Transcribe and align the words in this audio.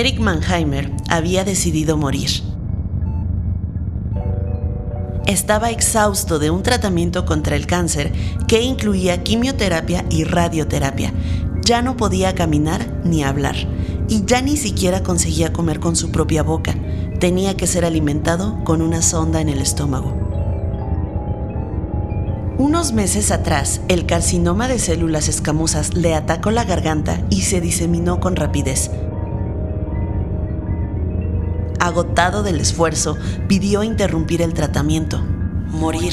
Eric 0.00 0.18
Mannheimer 0.18 0.90
había 1.10 1.44
decidido 1.44 1.98
morir. 1.98 2.30
Estaba 5.26 5.70
exhausto 5.70 6.38
de 6.38 6.48
un 6.48 6.62
tratamiento 6.62 7.26
contra 7.26 7.54
el 7.54 7.66
cáncer 7.66 8.10
que 8.48 8.62
incluía 8.62 9.22
quimioterapia 9.22 10.06
y 10.08 10.24
radioterapia. 10.24 11.12
Ya 11.66 11.82
no 11.82 11.98
podía 11.98 12.34
caminar 12.34 13.02
ni 13.04 13.22
hablar 13.22 13.56
y 14.08 14.24
ya 14.24 14.40
ni 14.40 14.56
siquiera 14.56 15.02
conseguía 15.02 15.52
comer 15.52 15.80
con 15.80 15.96
su 15.96 16.10
propia 16.10 16.42
boca. 16.42 16.74
Tenía 17.18 17.54
que 17.58 17.66
ser 17.66 17.84
alimentado 17.84 18.64
con 18.64 18.80
una 18.80 19.02
sonda 19.02 19.42
en 19.42 19.50
el 19.50 19.60
estómago. 19.60 20.16
Unos 22.56 22.94
meses 22.94 23.30
atrás, 23.30 23.82
el 23.88 24.06
carcinoma 24.06 24.66
de 24.66 24.78
células 24.78 25.28
escamosas 25.28 25.92
le 25.92 26.14
atacó 26.14 26.50
la 26.52 26.64
garganta 26.64 27.20
y 27.28 27.42
se 27.42 27.60
diseminó 27.60 28.18
con 28.18 28.34
rapidez. 28.34 28.90
Agotado 31.90 32.44
del 32.44 32.60
esfuerzo, 32.60 33.18
pidió 33.48 33.82
interrumpir 33.82 34.42
el 34.42 34.54
tratamiento, 34.54 35.20
morir. 35.66 36.12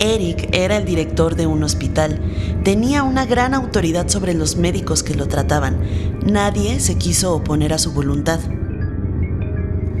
Eric 0.00 0.48
era 0.52 0.76
el 0.76 0.84
director 0.84 1.36
de 1.36 1.46
un 1.46 1.62
hospital. 1.62 2.20
Tenía 2.64 3.04
una 3.04 3.26
gran 3.26 3.54
autoridad 3.54 4.08
sobre 4.08 4.34
los 4.34 4.56
médicos 4.56 5.04
que 5.04 5.14
lo 5.14 5.28
trataban. 5.28 5.78
Nadie 6.26 6.80
se 6.80 6.98
quiso 6.98 7.32
oponer 7.32 7.72
a 7.72 7.78
su 7.78 7.92
voluntad. 7.92 8.40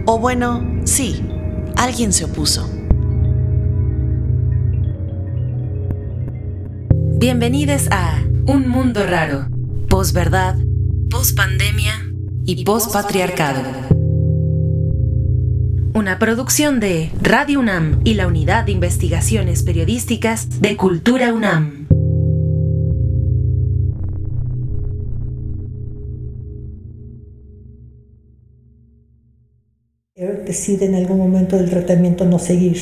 O 0.04 0.18
bueno, 0.18 0.82
sí, 0.82 1.24
alguien 1.76 2.12
se 2.12 2.24
opuso. 2.24 2.68
Bienvenidos 7.20 7.86
a 7.92 8.20
Un 8.48 8.66
Mundo 8.66 9.06
Raro, 9.06 9.46
posverdad, 9.88 10.56
pospandemia 11.08 11.92
y 12.44 12.64
pospatriarcado. 12.64 14.03
Una 15.96 16.18
producción 16.18 16.80
de 16.80 17.12
Radio 17.22 17.60
UNAM 17.60 18.00
y 18.02 18.14
la 18.14 18.26
Unidad 18.26 18.64
de 18.64 18.72
Investigaciones 18.72 19.62
Periodísticas 19.62 20.60
de 20.60 20.76
Cultura 20.76 21.32
UNAM. 21.32 21.86
decide 30.44 30.86
en 30.86 30.96
algún 30.96 31.18
momento 31.18 31.56
del 31.56 31.70
tratamiento 31.70 32.24
no 32.24 32.40
seguir 32.40 32.76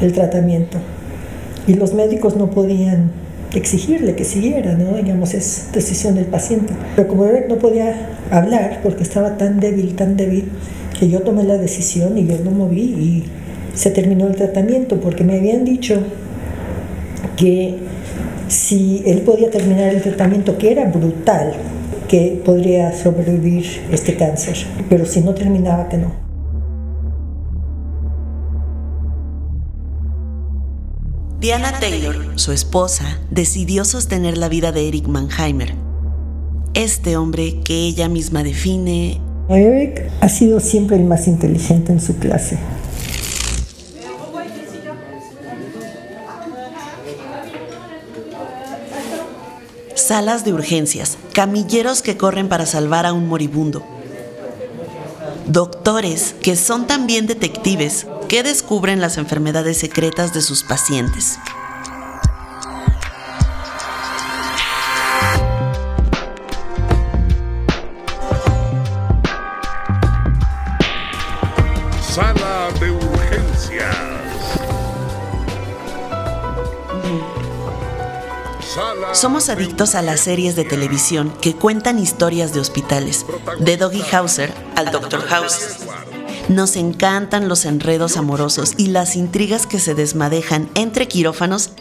el 0.00 0.12
tratamiento 0.12 0.78
y 1.66 1.74
los 1.74 1.94
médicos 1.94 2.36
no 2.36 2.50
podían 2.50 3.10
exigirle 3.54 4.14
que 4.14 4.24
siguiera, 4.24 4.74
¿no? 4.74 4.96
Digamos, 4.96 5.34
es 5.34 5.70
decisión 5.72 6.14
del 6.14 6.26
paciente. 6.26 6.72
Pero 6.94 7.08
como 7.08 7.24
Eric 7.26 7.48
no 7.48 7.56
podía 7.56 8.10
hablar 8.30 8.80
porque 8.82 9.02
estaba 9.02 9.36
tan 9.36 9.58
débil, 9.58 9.96
tan 9.96 10.16
débil, 10.16 10.50
que 10.98 11.08
yo 11.08 11.20
tomé 11.20 11.44
la 11.44 11.58
decisión 11.58 12.16
y 12.18 12.26
yo 12.26 12.38
lo 12.44 12.50
moví 12.50 12.82
y 12.82 13.24
se 13.74 13.90
terminó 13.90 14.26
el 14.26 14.34
tratamiento 14.34 15.00
porque 15.00 15.24
me 15.24 15.36
habían 15.36 15.64
dicho 15.64 16.00
que 17.36 17.76
si 18.48 19.02
él 19.06 19.20
podía 19.20 19.50
terminar 19.50 19.94
el 19.94 20.02
tratamiento, 20.02 20.56
que 20.56 20.72
era 20.72 20.90
brutal, 20.90 21.52
que 22.08 22.40
podría 22.44 22.92
sobrevivir 22.96 23.66
este 23.90 24.16
cáncer, 24.16 24.56
pero 24.88 25.04
si 25.04 25.20
no 25.20 25.34
terminaba, 25.34 25.88
que 25.88 25.98
no. 25.98 26.26
Diana 31.40 31.78
Taylor, 31.78 32.38
su 32.38 32.52
esposa, 32.52 33.20
decidió 33.30 33.84
sostener 33.84 34.38
la 34.38 34.48
vida 34.48 34.72
de 34.72 34.88
Eric 34.88 35.06
Mannheimer. 35.06 35.74
Este 36.74 37.16
hombre 37.16 37.60
que 37.64 37.74
ella 37.86 38.08
misma 38.08 38.42
define... 38.42 39.20
Eric 39.48 40.10
ha 40.20 40.28
sido 40.28 40.58
siempre 40.58 40.96
el 40.96 41.04
más 41.04 41.28
inteligente 41.28 41.92
en 41.92 42.00
su 42.00 42.16
clase. 42.16 42.58
Salas 49.94 50.44
de 50.44 50.52
urgencias, 50.52 51.16
camilleros 51.32 52.02
que 52.02 52.16
corren 52.16 52.48
para 52.48 52.66
salvar 52.66 53.06
a 53.06 53.12
un 53.12 53.28
moribundo, 53.28 53.84
doctores 55.46 56.34
que 56.42 56.56
son 56.56 56.86
también 56.86 57.26
detectives 57.26 58.06
que 58.28 58.42
descubren 58.42 59.00
las 59.00 59.16
enfermedades 59.16 59.78
secretas 59.78 60.32
de 60.32 60.42
sus 60.42 60.62
pacientes. 60.62 61.38
Somos 79.26 79.48
adictos 79.48 79.96
a 79.96 80.02
las 80.02 80.20
series 80.20 80.54
de 80.54 80.64
televisión 80.64 81.32
que 81.40 81.52
cuentan 81.52 81.98
historias 81.98 82.54
de 82.54 82.60
hospitales, 82.60 83.26
de 83.58 83.76
Doggy 83.76 84.04
Hauser 84.12 84.54
al 84.76 84.92
Dr. 84.92 85.20
House. 85.22 85.78
Nos 86.48 86.76
encantan 86.76 87.48
los 87.48 87.64
enredos 87.64 88.16
amorosos 88.16 88.74
y 88.76 88.86
las 88.86 89.16
intrigas 89.16 89.66
que 89.66 89.80
se 89.80 89.96
desmadejan 89.96 90.70
entre 90.76 91.08
quirófanos 91.08 91.72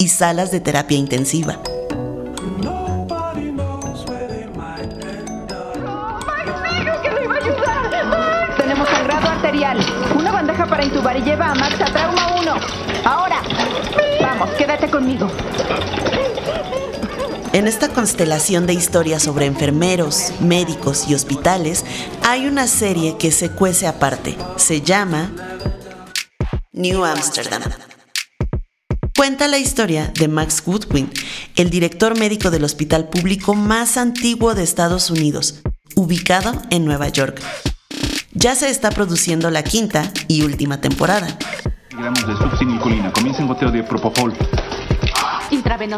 y 0.00 0.08
salas 0.08 0.50
de 0.50 0.58
terapia 0.58 0.98
intensiva. 0.98 1.60
Tenemos 8.56 8.88
sangrado 8.88 9.28
arterial. 9.28 9.78
Una 10.18 10.32
bandeja 10.32 10.66
para 10.66 10.84
intubar 10.84 11.16
y 11.16 11.22
lleva 11.22 11.52
a 11.52 11.54
Max 11.54 11.80
a 11.80 11.84
trauma 11.84 12.34
1. 12.40 12.54
Ahora. 13.04 13.42
Vamos, 14.20 14.50
quédate 14.58 14.90
conmigo. 14.90 15.30
En 17.54 17.68
esta 17.68 17.88
constelación 17.88 18.66
de 18.66 18.74
historias 18.74 19.22
sobre 19.22 19.46
enfermeros, 19.46 20.32
médicos 20.40 21.08
y 21.08 21.14
hospitales, 21.14 21.84
hay 22.24 22.48
una 22.48 22.66
serie 22.66 23.16
que 23.16 23.30
se 23.30 23.50
cuece 23.50 23.86
aparte. 23.86 24.36
Se 24.56 24.80
llama 24.80 25.30
New 26.72 27.04
Amsterdam. 27.04 27.62
Cuenta 29.16 29.46
la 29.46 29.58
historia 29.58 30.12
de 30.18 30.26
Max 30.26 30.64
Goodwin, 30.66 31.08
el 31.54 31.70
director 31.70 32.18
médico 32.18 32.50
del 32.50 32.64
hospital 32.64 33.08
público 33.08 33.54
más 33.54 33.98
antiguo 33.98 34.56
de 34.56 34.64
Estados 34.64 35.08
Unidos, 35.12 35.62
ubicado 35.94 36.60
en 36.70 36.84
Nueva 36.84 37.08
York. 37.08 37.40
Ya 38.32 38.56
se 38.56 38.68
está 38.68 38.90
produciendo 38.90 39.48
la 39.52 39.62
quinta 39.62 40.12
y 40.26 40.42
última 40.42 40.80
temporada. 40.80 41.28
de 43.70 43.84
propofol. 43.84 44.36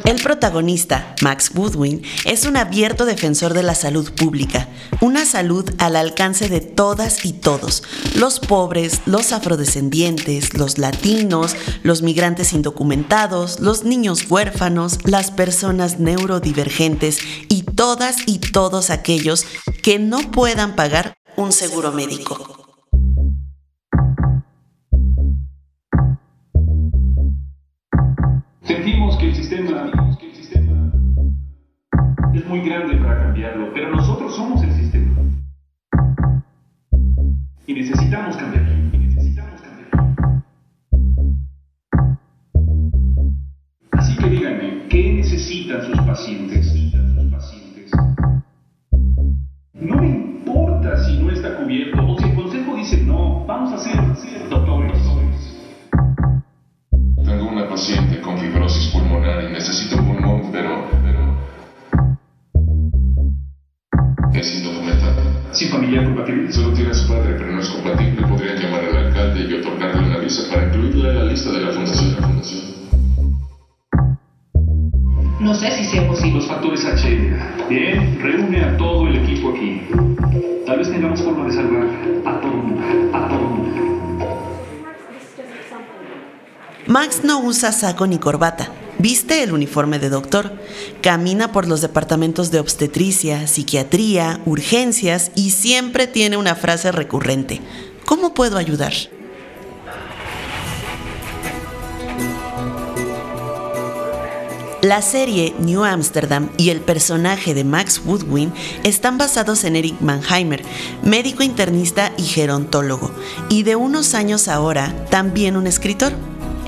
El 0.04 0.22
protagonista, 0.22 1.16
Max 1.22 1.50
Goodwin, 1.52 2.02
es 2.24 2.46
un 2.46 2.56
abierto 2.56 3.04
defensor 3.04 3.52
de 3.52 3.64
la 3.64 3.74
salud 3.74 4.12
pública, 4.12 4.68
una 5.00 5.26
salud 5.26 5.68
al 5.78 5.96
alcance 5.96 6.48
de 6.48 6.60
todas 6.60 7.24
y 7.24 7.32
todos, 7.32 7.82
los 8.14 8.38
pobres, 8.38 9.00
los 9.06 9.32
afrodescendientes, 9.32 10.54
los 10.54 10.78
latinos, 10.78 11.56
los 11.82 12.02
migrantes 12.02 12.52
indocumentados, 12.52 13.58
los 13.58 13.82
niños 13.82 14.30
huérfanos, 14.30 14.98
las 15.04 15.32
personas 15.32 15.98
neurodivergentes 15.98 17.18
y 17.48 17.62
todas 17.62 18.18
y 18.26 18.38
todos 18.38 18.90
aquellos 18.90 19.46
que 19.82 19.98
no 19.98 20.18
puedan 20.30 20.76
pagar 20.76 21.14
un 21.36 21.50
seguro 21.52 21.90
médico. 21.90 22.55
Sistema, 29.56 29.90
que 30.20 30.26
el 30.26 30.34
sistema 30.34 30.92
es 32.34 32.46
muy 32.46 32.60
grande 32.60 32.94
para 32.96 33.22
cambiarlo, 33.22 33.72
pero 33.72 33.90
nosotros 33.90 34.36
somos 34.36 34.62
el 34.62 34.70
sistema. 34.72 35.16
Y 37.66 37.72
necesitamos 37.72 38.36
cambiarlo. 38.36 38.74
Y 38.92 38.98
necesitamos 38.98 39.62
cambiarlo. 39.62 40.42
Así 43.92 44.16
que 44.18 44.28
díganme, 44.28 44.88
¿qué 44.90 45.14
necesitan 45.14 45.86
sus 45.86 46.00
pacientes? 46.02 46.74
No 49.72 50.04
importa 50.04 51.02
si 51.02 51.18
no 51.18 51.30
está 51.30 51.56
cubierto 51.56 52.06
o 52.06 52.18
si 52.18 52.24
el 52.24 52.34
consejo 52.34 52.76
dice 52.76 53.02
no, 53.04 53.46
vamos 53.46 53.72
a 53.72 53.76
hacer, 53.76 53.96
doctores 54.50 55.25
una 57.56 57.68
paciente 57.70 58.20
con 58.20 58.36
fibrosis 58.36 58.92
pulmonar 58.92 59.42
y 59.44 59.50
necesito 59.50 59.96
pulmón, 59.96 60.52
pero, 60.52 60.84
es 64.34 64.58
indocumentada. 64.58 65.22
¿Sin 65.52 65.70
familia 65.70 66.04
compatible? 66.04 66.52
Solo 66.52 66.74
tiene 66.74 66.90
a 66.90 66.94
su 66.94 67.08
padre, 67.08 67.34
pero 67.38 67.52
no 67.52 67.60
es 67.62 67.68
compatible. 67.70 68.26
Podrían 68.26 68.58
llamar 68.58 68.84
al 68.84 69.06
alcalde 69.06 69.46
y 69.48 69.54
otorgarle 69.54 70.06
una 70.06 70.18
visa 70.18 70.42
para 70.52 70.66
incluirla 70.66 71.08
en 71.08 71.18
la 71.18 71.24
lista 71.24 71.50
de 71.50 71.60
la 71.60 71.72
fundación. 71.72 72.16
La 72.20 72.26
fundación. 72.26 72.60
No 75.40 75.54
sé 75.54 75.70
si 75.70 75.84
sea 75.84 76.06
posible. 76.06 76.34
Los 76.34 76.46
factores 76.48 76.84
H. 76.84 77.08
Bien, 77.70 78.18
reúne 78.20 78.64
a 78.64 78.76
todo 78.76 79.08
el 79.08 79.16
equipo 79.16 79.54
aquí. 79.54 79.80
Tal 80.66 80.76
vez 80.76 80.90
tengamos 80.90 81.22
forma 81.22 81.46
de 81.46 81.52
salvar 81.52 81.88
a 82.26 82.38
todo 82.38 82.52
el 82.52 82.58
mundo. 82.58 83.05
Max 86.96 87.20
no 87.24 87.40
usa 87.40 87.72
saco 87.72 88.06
ni 88.06 88.18
corbata, 88.18 88.70
viste 88.98 89.42
el 89.42 89.52
uniforme 89.52 89.98
de 89.98 90.08
doctor, 90.08 90.58
camina 91.02 91.52
por 91.52 91.68
los 91.68 91.82
departamentos 91.82 92.50
de 92.50 92.58
obstetricia, 92.58 93.46
psiquiatría, 93.48 94.40
urgencias 94.46 95.30
y 95.34 95.50
siempre 95.50 96.06
tiene 96.06 96.38
una 96.38 96.54
frase 96.54 96.92
recurrente. 96.92 97.60
¿Cómo 98.06 98.32
puedo 98.32 98.56
ayudar? 98.56 98.94
La 104.80 105.02
serie 105.02 105.54
New 105.58 105.84
Amsterdam 105.84 106.48
y 106.56 106.70
el 106.70 106.80
personaje 106.80 107.52
de 107.52 107.64
Max 107.64 108.00
Woodwin 108.06 108.54
están 108.84 109.18
basados 109.18 109.64
en 109.64 109.76
Eric 109.76 110.00
Mannheimer, 110.00 110.64
médico 111.02 111.42
internista 111.42 112.12
y 112.16 112.22
gerontólogo, 112.22 113.10
y 113.50 113.64
de 113.64 113.76
unos 113.76 114.14
años 114.14 114.48
ahora 114.48 114.94
también 115.10 115.58
un 115.58 115.66
escritor. 115.66 116.14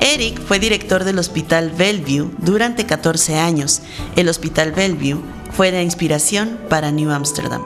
Eric 0.09 0.41
fue 0.41 0.59
director 0.59 1.05
del 1.05 1.19
Hospital 1.19 1.71
Bellevue 1.71 2.31
durante 2.39 2.87
14 2.87 3.39
años. 3.39 3.83
El 4.17 4.31
Hospital 4.31 4.73
Bellevue 4.73 5.23
fue 5.53 5.71
la 5.71 5.83
inspiración 5.83 6.59
para 6.71 6.91
New 6.91 7.11
Amsterdam. 7.11 7.63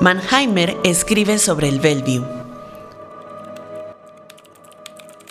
Mannheimer 0.00 0.76
escribe 0.84 1.36
sobre 1.40 1.68
el 1.68 1.80
Bellevue. 1.80 2.24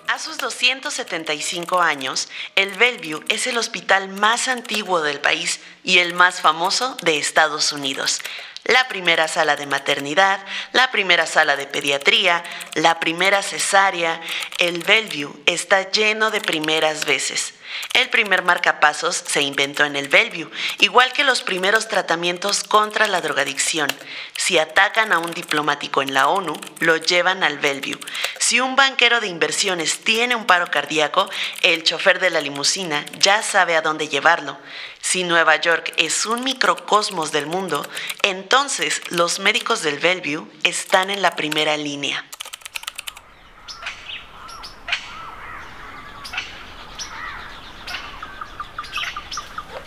A 0.07 0.19
sus 0.19 0.37
275 0.39 1.79
años, 1.79 2.27
el 2.57 2.71
Bellevue 2.73 3.23
es 3.29 3.47
el 3.47 3.57
hospital 3.57 4.09
más 4.09 4.49
antiguo 4.49 5.01
del 5.01 5.21
país 5.21 5.61
y 5.85 5.99
el 5.99 6.13
más 6.13 6.41
famoso 6.41 6.97
de 7.03 7.19
Estados 7.19 7.71
Unidos 7.71 8.19
la 8.65 8.87
primera 8.87 9.27
sala 9.27 9.55
de 9.55 9.65
maternidad, 9.65 10.39
la 10.71 10.89
primera 10.91 11.25
sala 11.25 11.55
de 11.55 11.67
pediatría, 11.67 12.43
la 12.75 12.99
primera 12.99 13.41
cesárea. 13.41 14.21
El 14.57 14.79
Bellevue 14.83 15.35
está 15.45 15.91
lleno 15.91 16.31
de 16.31 16.41
primeras 16.41 17.05
veces. 17.05 17.53
El 17.93 18.09
primer 18.09 18.43
marcapasos 18.43 19.15
se 19.15 19.41
inventó 19.41 19.85
en 19.85 19.95
el 19.95 20.07
Bellevue, 20.07 20.51
igual 20.79 21.13
que 21.13 21.23
los 21.23 21.43
primeros 21.43 21.87
tratamientos 21.87 22.63
contra 22.63 23.07
la 23.07 23.21
drogadicción. 23.21 23.87
Si 24.35 24.57
atacan 24.57 25.13
a 25.13 25.19
un 25.19 25.31
diplomático 25.31 26.01
en 26.01 26.13
la 26.13 26.27
ONU, 26.27 26.53
lo 26.79 26.97
llevan 26.97 27.43
al 27.43 27.59
Bellevue. 27.59 27.99
Si 28.39 28.59
un 28.59 28.75
banquero 28.75 29.19
de 29.19 29.27
inversiones 29.27 29.99
tiene 29.99 30.35
un 30.35 30.45
paro 30.45 30.69
cardíaco, 30.71 31.29
el 31.61 31.83
chofer 31.83 32.19
de 32.19 32.29
la 32.29 32.41
limusina 32.41 33.05
ya 33.19 33.41
sabe 33.41 33.75
a 33.75 33.81
dónde 33.81 34.07
llevarlo. 34.07 34.57
Si 35.01 35.23
Nueva 35.23 35.57
York 35.57 35.93
es 35.97 36.25
un 36.25 36.43
microcosmos 36.43 37.31
del 37.31 37.45
mundo, 37.45 37.85
entonces 38.21 39.01
los 39.09 39.39
médicos 39.39 39.81
del 39.81 39.99
Bellevue 39.99 40.47
están 40.63 41.09
en 41.09 41.21
la 41.21 41.35
primera 41.35 41.77
línea. 41.77 42.25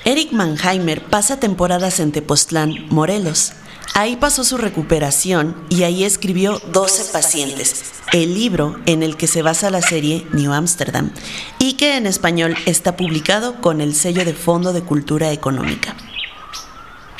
Eric 0.06 0.30
Mannheimer 0.30 1.02
pasa 1.02 1.40
temporadas 1.40 1.98
en 1.98 2.12
Tepoztlán, 2.12 2.86
Morelos. 2.90 3.54
Ahí 3.94 4.14
pasó 4.14 4.44
su 4.44 4.56
recuperación 4.56 5.56
y 5.68 5.82
ahí 5.82 6.04
escribió 6.04 6.60
12 6.70 7.12
pacientes, 7.12 7.86
el 8.12 8.34
libro 8.34 8.76
en 8.86 9.02
el 9.02 9.16
que 9.16 9.26
se 9.26 9.42
basa 9.42 9.68
la 9.68 9.82
serie 9.82 10.24
New 10.32 10.52
Amsterdam 10.52 11.10
y 11.58 11.72
que 11.72 11.96
en 11.96 12.06
español 12.06 12.54
está 12.66 12.96
publicado 12.96 13.60
con 13.60 13.80
el 13.80 13.96
sello 13.96 14.24
de 14.24 14.32
Fondo 14.32 14.72
de 14.72 14.82
Cultura 14.82 15.32
Económica. 15.32 15.96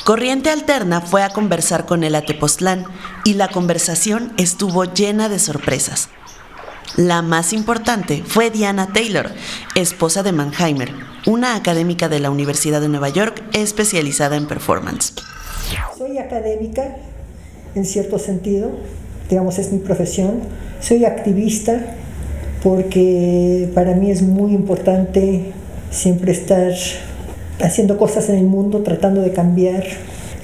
Corriente 0.05 0.49
Alterna 0.49 1.01
fue 1.01 1.23
a 1.23 1.31
conversar 1.31 1.85
con 1.85 2.05
él 2.05 2.15
a 2.15 2.21
Tepoztlán 2.21 2.85
y 3.25 3.33
la 3.33 3.49
conversación 3.49 4.31
estuvo 4.37 4.85
llena 4.85 5.27
de 5.27 5.39
sorpresas. 5.39 6.07
La 6.95 7.21
más 7.21 7.53
importante 7.53 8.23
fue 8.25 8.49
Diana 8.49 8.87
Taylor, 8.93 9.29
esposa 9.75 10.23
de 10.23 10.31
Mannheimer, 10.31 10.91
una 11.25 11.55
académica 11.55 12.09
de 12.09 12.19
la 12.19 12.31
Universidad 12.31 12.81
de 12.81 12.89
Nueva 12.89 13.09
York 13.09 13.43
especializada 13.53 14.35
en 14.35 14.47
performance. 14.47 15.13
Soy 15.97 16.17
académica, 16.17 16.97
en 17.75 17.85
cierto 17.85 18.17
sentido, 18.17 18.71
digamos, 19.29 19.59
es 19.59 19.71
mi 19.71 19.79
profesión. 19.79 20.41
Soy 20.79 21.05
activista 21.05 21.79
porque 22.63 23.69
para 23.75 23.93
mí 23.93 24.09
es 24.09 24.21
muy 24.21 24.53
importante 24.53 25.51
siempre 25.91 26.31
estar 26.31 26.71
haciendo 27.61 27.97
cosas 27.97 28.29
en 28.29 28.37
el 28.37 28.45
mundo, 28.45 28.81
tratando 28.81 29.21
de 29.21 29.33
cambiar 29.33 29.83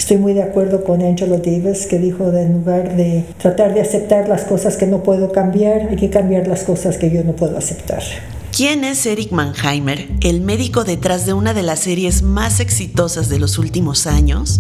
Estoy 0.04 0.18
muy 0.18 0.34
de 0.34 0.44
acuerdo 0.44 0.84
con 0.84 1.02
Angela 1.02 1.38
Davis 1.38 1.86
que 1.86 1.98
dijo 1.98 2.30
de 2.30 2.42
en 2.42 2.52
lugar 2.52 2.98
de 2.98 3.24
tratar 3.38 3.74
de 3.74 3.80
aceptar 3.80 4.28
las 4.28 4.44
cosas 4.44 4.76
que 4.76 4.86
no 4.86 5.02
puedo 5.02 5.32
cambiar, 5.32 5.88
hay 5.90 5.96
que 5.96 6.10
cambiar 6.10 6.46
las 6.46 6.66
cosas 6.66 6.98
que 6.98 7.10
yo 7.10 7.24
no 7.24 7.38
puedo 7.38 7.58
aceptar. 7.58 8.04
¿Quién 8.52 8.84
es 8.84 9.06
Eric 9.06 9.32
Mannheimer, 9.32 10.10
el 10.20 10.42
médico 10.42 10.84
detrás 10.84 11.26
de 11.26 11.32
una 11.32 11.54
de 11.54 11.64
las 11.64 11.80
series 11.80 12.22
más 12.22 12.60
exitosas 12.60 13.30
de 13.30 13.40
los 13.40 13.58
últimos 13.58 14.06
años? 14.06 14.60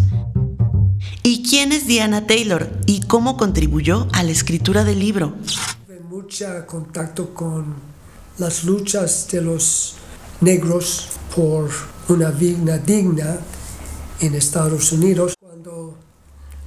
¿Y 1.23 1.43
quién 1.43 1.73
es 1.73 1.87
Diana 1.87 2.25
Taylor 2.25 2.69
y 2.85 3.01
cómo 3.01 3.35
contribuyó 3.35 4.07
a 4.13 4.23
la 4.23 4.31
escritura 4.31 4.85
del 4.85 4.99
libro? 4.99 5.33
Tuve 5.85 5.99
mucho 5.99 6.65
contacto 6.65 7.33
con 7.33 7.75
las 8.37 8.63
luchas 8.63 9.27
de 9.29 9.41
los 9.41 9.95
negros 10.39 11.09
por 11.35 11.69
una 12.07 12.31
vida 12.31 12.77
digna 12.77 13.39
en 14.25 14.35
Estados 14.35 14.91
Unidos. 14.93 15.35
Cuando 15.39 15.95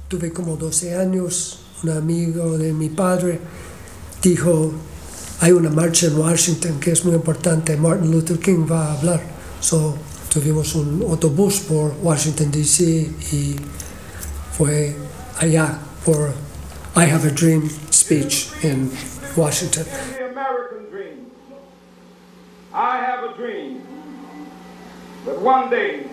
tuve 0.07 0.31
como 0.31 0.55
12 0.55 0.95
años, 0.95 1.59
un 1.83 1.89
amigo 1.89 2.57
de 2.57 2.71
mi 2.71 2.89
padre 2.89 3.39
dijo, 4.21 4.73
hay 5.41 5.51
una 5.51 5.69
marcha 5.69 6.07
en 6.07 6.17
Washington 6.17 6.79
que 6.79 6.91
es 6.91 7.03
muy 7.03 7.15
importante, 7.15 7.75
Martin 7.75 8.11
Luther 8.11 8.39
King 8.39 8.65
va 8.69 8.87
a 8.87 8.97
hablar. 8.97 9.21
So, 9.59 9.95
tuvimos 10.31 10.75
un 10.75 11.03
autobús 11.09 11.59
por 11.61 11.95
Washington, 12.01 12.51
D.C. 12.51 12.83
y 13.31 13.55
fue 14.55 14.95
allá 15.39 15.79
por 16.05 16.31
I 16.95 17.09
Have 17.09 17.27
a 17.27 17.31
Dream 17.31 17.69
speech 17.91 18.49
in 18.63 18.91
Washington. 19.35 19.85
I 22.73 22.97
have 22.97 23.23
a 23.23 23.33
dream 23.35 23.81
that 25.25 25.41
one 25.41 25.71
day 25.71 26.06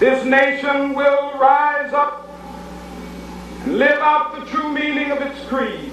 this 0.00 0.24
nation 0.24 0.94
will 0.94 1.38
rise 1.38 1.92
up 1.92 2.26
and 3.64 3.78
live 3.78 3.98
out 4.00 4.34
the 4.34 4.46
true 4.50 4.72
meaning 4.72 5.12
of 5.12 5.20
its 5.20 5.38
creed. 5.46 5.92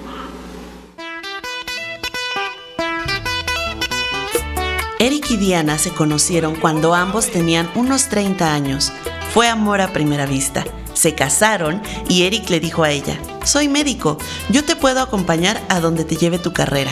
Eric 4.98 5.30
y 5.30 5.36
Diana 5.36 5.78
se 5.78 5.90
conocieron 5.90 6.56
cuando 6.56 6.94
ambos 6.94 7.30
tenían 7.30 7.70
unos 7.74 8.08
30 8.08 8.52
años. 8.52 8.92
Fue 9.32 9.46
amor 9.46 9.82
a 9.82 9.92
primera 9.92 10.24
vista. 10.26 10.64
Se 10.94 11.14
casaron 11.14 11.82
y 12.08 12.24
Eric 12.24 12.48
le 12.48 12.58
dijo 12.60 12.82
a 12.82 12.90
ella, 12.90 13.16
soy 13.44 13.68
médico, 13.68 14.18
yo 14.48 14.64
te 14.64 14.74
puedo 14.74 15.00
acompañar 15.00 15.60
a 15.68 15.80
donde 15.80 16.04
te 16.04 16.16
lleve 16.16 16.38
tu 16.38 16.52
carrera. 16.52 16.90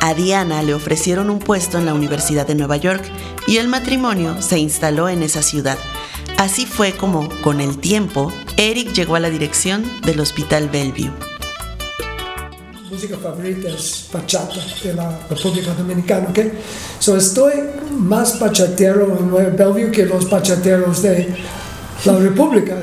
A 0.00 0.14
Diana 0.14 0.62
le 0.62 0.74
ofrecieron 0.74 1.30
un 1.30 1.38
puesto 1.38 1.78
en 1.78 1.86
la 1.86 1.94
Universidad 1.94 2.46
de 2.46 2.54
Nueva 2.54 2.78
York 2.78 3.04
y 3.46 3.58
el 3.58 3.68
matrimonio 3.68 4.40
se 4.40 4.58
instaló 4.58 5.08
en 5.08 5.22
esa 5.22 5.42
ciudad. 5.42 5.78
Así 6.38 6.66
fue 6.66 6.92
como, 6.92 7.28
con 7.40 7.62
el 7.62 7.78
tiempo, 7.78 8.30
Eric 8.58 8.92
llegó 8.92 9.16
a 9.16 9.20
la 9.20 9.30
dirección 9.30 9.84
del 10.02 10.20
Hospital 10.20 10.68
Bellevue. 10.68 11.10
Mi 12.74 12.90
música 12.90 13.16
favorita 13.16 13.70
es 13.70 14.08
bachata 14.12 14.60
de 14.82 14.94
la 14.94 15.18
República 15.30 15.72
Dominicana, 15.72 16.28
¿ok? 16.28 16.38
So 16.98 17.16
estoy 17.16 17.54
más 17.90 18.38
bachatero 18.38 19.18
en 19.18 19.56
Bellevue 19.56 19.90
que 19.90 20.04
los 20.04 20.28
bachateros 20.28 21.02
de 21.02 21.34
la 22.04 22.18
República. 22.18 22.82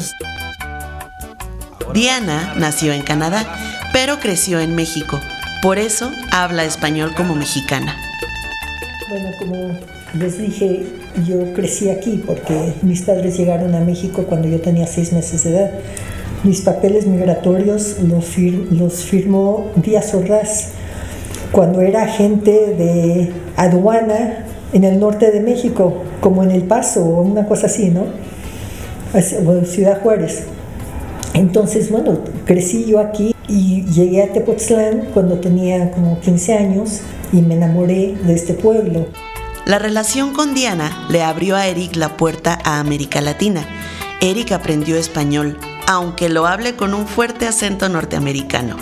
Diana 1.94 2.56
nació 2.58 2.92
en 2.92 3.04
Canadá, 3.04 3.56
pero 3.94 4.20
creció 4.20 4.60
en 4.60 4.76
México. 4.76 5.20
Por 5.62 5.78
eso 5.78 6.12
habla 6.32 6.66
español 6.66 7.14
como 7.16 7.36
mexicana. 7.36 7.96
Bueno, 9.10 9.30
como 9.38 9.80
les 10.14 10.38
dije, 10.38 10.86
yo 11.26 11.54
crecí 11.54 11.90
aquí 11.90 12.24
porque 12.26 12.74
mis 12.84 13.02
padres 13.02 13.38
llegaron 13.38 13.74
a 13.74 13.80
México 13.80 14.26
cuando 14.28 14.48
yo 14.48 14.62
tenía 14.62 14.86
seis 14.86 15.12
meses 15.12 15.44
de 15.44 15.52
edad. 15.52 15.72
Mis 16.44 16.62
papeles 16.62 17.08
migratorios 17.08 17.98
los, 18.00 18.38
los 18.72 19.04
firmó 19.04 19.72
Díaz 19.76 20.14
Ordaz 20.14 20.70
cuando 21.52 21.82
era 21.82 22.04
agente 22.04 22.52
de 22.52 23.32
aduana 23.56 24.46
en 24.74 24.84
el 24.84 25.00
norte 25.00 25.32
de 25.32 25.40
México, 25.40 26.04
como 26.20 26.44
en 26.44 26.52
El 26.52 26.64
Paso 26.64 27.06
o 27.06 27.22
una 27.22 27.48
cosa 27.48 27.68
así, 27.68 27.90
¿no? 27.90 28.06
O 29.14 29.66
Ciudad 29.66 30.02
Juárez. 30.02 30.44
Entonces, 31.34 31.90
bueno, 31.92 32.20
crecí 32.46 32.86
yo 32.86 33.00
aquí 33.00 33.36
y 33.48 33.86
llegué 33.86 34.24
a 34.24 34.34
Tepoztlán 34.34 35.10
cuando 35.14 35.40
tenía 35.40 35.92
como 35.92 36.20
15 36.20 36.54
años 36.54 37.02
y 37.32 37.42
me 37.42 37.56
enamoré 37.56 38.16
de 38.26 38.34
este 38.34 38.54
pueblo. 38.54 39.08
La 39.66 39.80
relación 39.80 40.34
con 40.34 40.54
Diana 40.54 41.06
le 41.10 41.24
abrió 41.24 41.56
a 41.56 41.68
Eric 41.68 41.96
la 41.96 42.18
puerta 42.18 42.60
a 42.66 42.80
América 42.80 43.22
Latina. 43.22 43.66
Eric 44.20 44.52
aprendió 44.52 44.98
español, 44.98 45.58
aunque 45.88 46.28
lo 46.28 46.48
hable 46.48 46.76
con 46.76 46.94
un 46.94 47.08
fuerte 47.08 47.48
acento 47.48 47.88
norteamericano. 47.88 48.76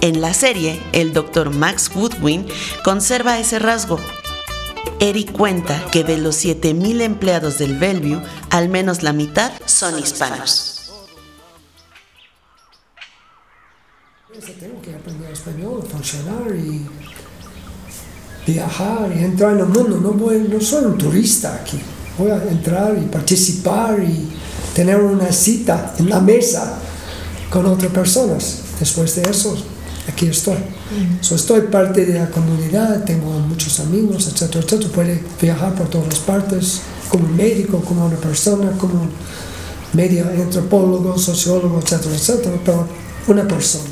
En 0.00 0.20
la 0.20 0.32
serie, 0.32 0.80
el 0.92 1.12
doctor 1.12 1.50
Max 1.50 1.90
Woodwin 1.92 2.46
conserva 2.84 3.40
ese 3.40 3.58
rasgo. 3.58 3.98
Eric 5.00 5.32
cuenta 5.32 5.84
que 5.90 6.04
de 6.04 6.18
los 6.18 6.44
7.000 6.44 7.00
empleados 7.00 7.58
del 7.58 7.76
Bellevue, 7.76 8.22
al 8.50 8.68
menos 8.68 9.02
la 9.02 9.12
mitad 9.12 9.50
son 9.66 9.98
hispanos. 9.98 10.92
Tengo 14.58 14.80
que 14.80 14.94
aprender 14.94 15.32
español, 15.32 15.82
funcionar 15.90 16.54
y 16.54 16.86
viajar 18.46 19.12
y 19.16 19.24
entrar 19.24 19.52
en 19.52 19.60
el 19.60 19.66
mundo. 19.66 19.98
No, 20.00 20.12
voy, 20.12 20.46
no 20.48 20.60
soy 20.60 20.84
un 20.84 20.98
turista 20.98 21.54
aquí. 21.54 21.78
Voy 22.18 22.30
a 22.30 22.42
entrar 22.42 22.96
y 23.00 23.06
participar 23.06 24.02
y 24.02 24.28
tener 24.74 25.00
una 25.00 25.32
cita 25.32 25.94
en 25.98 26.08
la 26.08 26.20
mesa 26.20 26.78
con 27.50 27.66
otras 27.66 27.92
personas. 27.92 28.60
Después 28.78 29.14
de 29.16 29.22
eso, 29.30 29.56
aquí 30.08 30.26
estoy. 30.26 30.58
estoy 31.20 31.62
parte 31.62 32.04
de 32.04 32.18
la 32.18 32.30
comunidad, 32.30 33.04
tengo 33.04 33.30
muchos 33.40 33.80
amigos, 33.80 34.28
etcétera, 34.28 34.64
etcétera. 34.64 34.90
Puede 34.92 35.22
viajar 35.40 35.74
por 35.74 35.88
todas 35.88 36.18
partes 36.20 36.80
como 37.08 37.28
médico, 37.28 37.80
como 37.80 38.06
una 38.06 38.16
persona, 38.16 38.72
como 38.78 39.08
medio 39.92 40.26
antropólogo, 40.26 41.18
sociólogo, 41.18 41.80
etcétera, 41.80 42.14
etcétera, 42.14 42.56
pero 42.64 42.86
una 43.28 43.46
persona. 43.46 43.84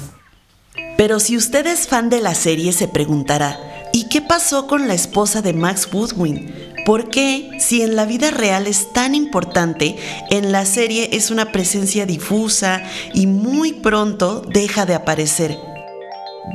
Pero 0.96 1.20
si 1.20 1.36
usted 1.36 1.66
es 1.66 1.86
fan 1.86 2.10
de 2.10 2.20
la 2.20 2.34
serie, 2.34 2.72
se 2.72 2.88
preguntará, 2.88 3.58
¿y 3.92 4.08
qué 4.08 4.20
pasó 4.20 4.66
con 4.66 4.88
la 4.88 4.94
esposa 4.94 5.42
de 5.42 5.52
Max 5.52 5.88
Woodwin? 5.92 6.54
¿Por 6.84 7.08
qué, 7.08 7.50
si 7.58 7.82
en 7.82 7.94
la 7.94 8.06
vida 8.06 8.30
real 8.30 8.66
es 8.66 8.92
tan 8.92 9.14
importante, 9.14 9.96
en 10.30 10.50
la 10.50 10.64
serie 10.64 11.10
es 11.12 11.30
una 11.30 11.52
presencia 11.52 12.06
difusa 12.06 12.82
y 13.14 13.26
muy 13.26 13.72
pronto 13.72 14.42
deja 14.48 14.86
de 14.86 14.94
aparecer? 14.94 15.58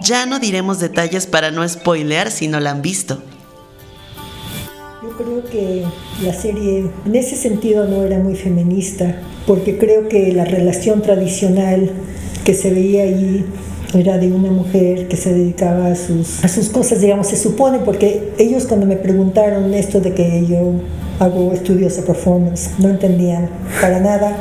Ya 0.03 0.25
no 0.25 0.39
diremos 0.39 0.79
detalles 0.79 1.27
para 1.27 1.51
no 1.51 1.67
spoilear 1.67 2.31
si 2.31 2.47
no 2.47 2.59
la 2.59 2.71
han 2.71 2.81
visto. 2.81 3.21
Yo 5.03 5.09
creo 5.15 5.43
que 5.45 5.85
la 6.23 6.33
serie 6.33 6.89
en 7.05 7.15
ese 7.15 7.35
sentido 7.35 7.85
no 7.87 8.03
era 8.03 8.17
muy 8.17 8.35
feminista, 8.35 9.21
porque 9.45 9.77
creo 9.77 10.09
que 10.09 10.33
la 10.33 10.45
relación 10.45 11.01
tradicional 11.01 11.91
que 12.43 12.53
se 12.53 12.71
veía 12.71 13.03
ahí 13.03 13.45
era 13.93 14.17
de 14.17 14.31
una 14.31 14.49
mujer 14.51 15.07
que 15.07 15.15
se 15.15 15.33
dedicaba 15.33 15.87
a 15.87 15.95
sus, 15.95 16.43
a 16.43 16.47
sus 16.47 16.69
cosas, 16.69 17.01
digamos, 17.01 17.27
se 17.27 17.37
supone, 17.37 17.79
porque 17.79 18.33
ellos 18.37 18.65
cuando 18.65 18.85
me 18.85 18.95
preguntaron 18.95 19.73
esto 19.73 19.99
de 19.99 20.13
que 20.13 20.45
yo 20.45 20.73
hago 21.19 21.53
estudios 21.53 21.95
de 21.95 22.01
performance, 22.01 22.71
no 22.79 22.89
entendían 22.89 23.49
para 23.81 23.99
nada, 23.99 24.37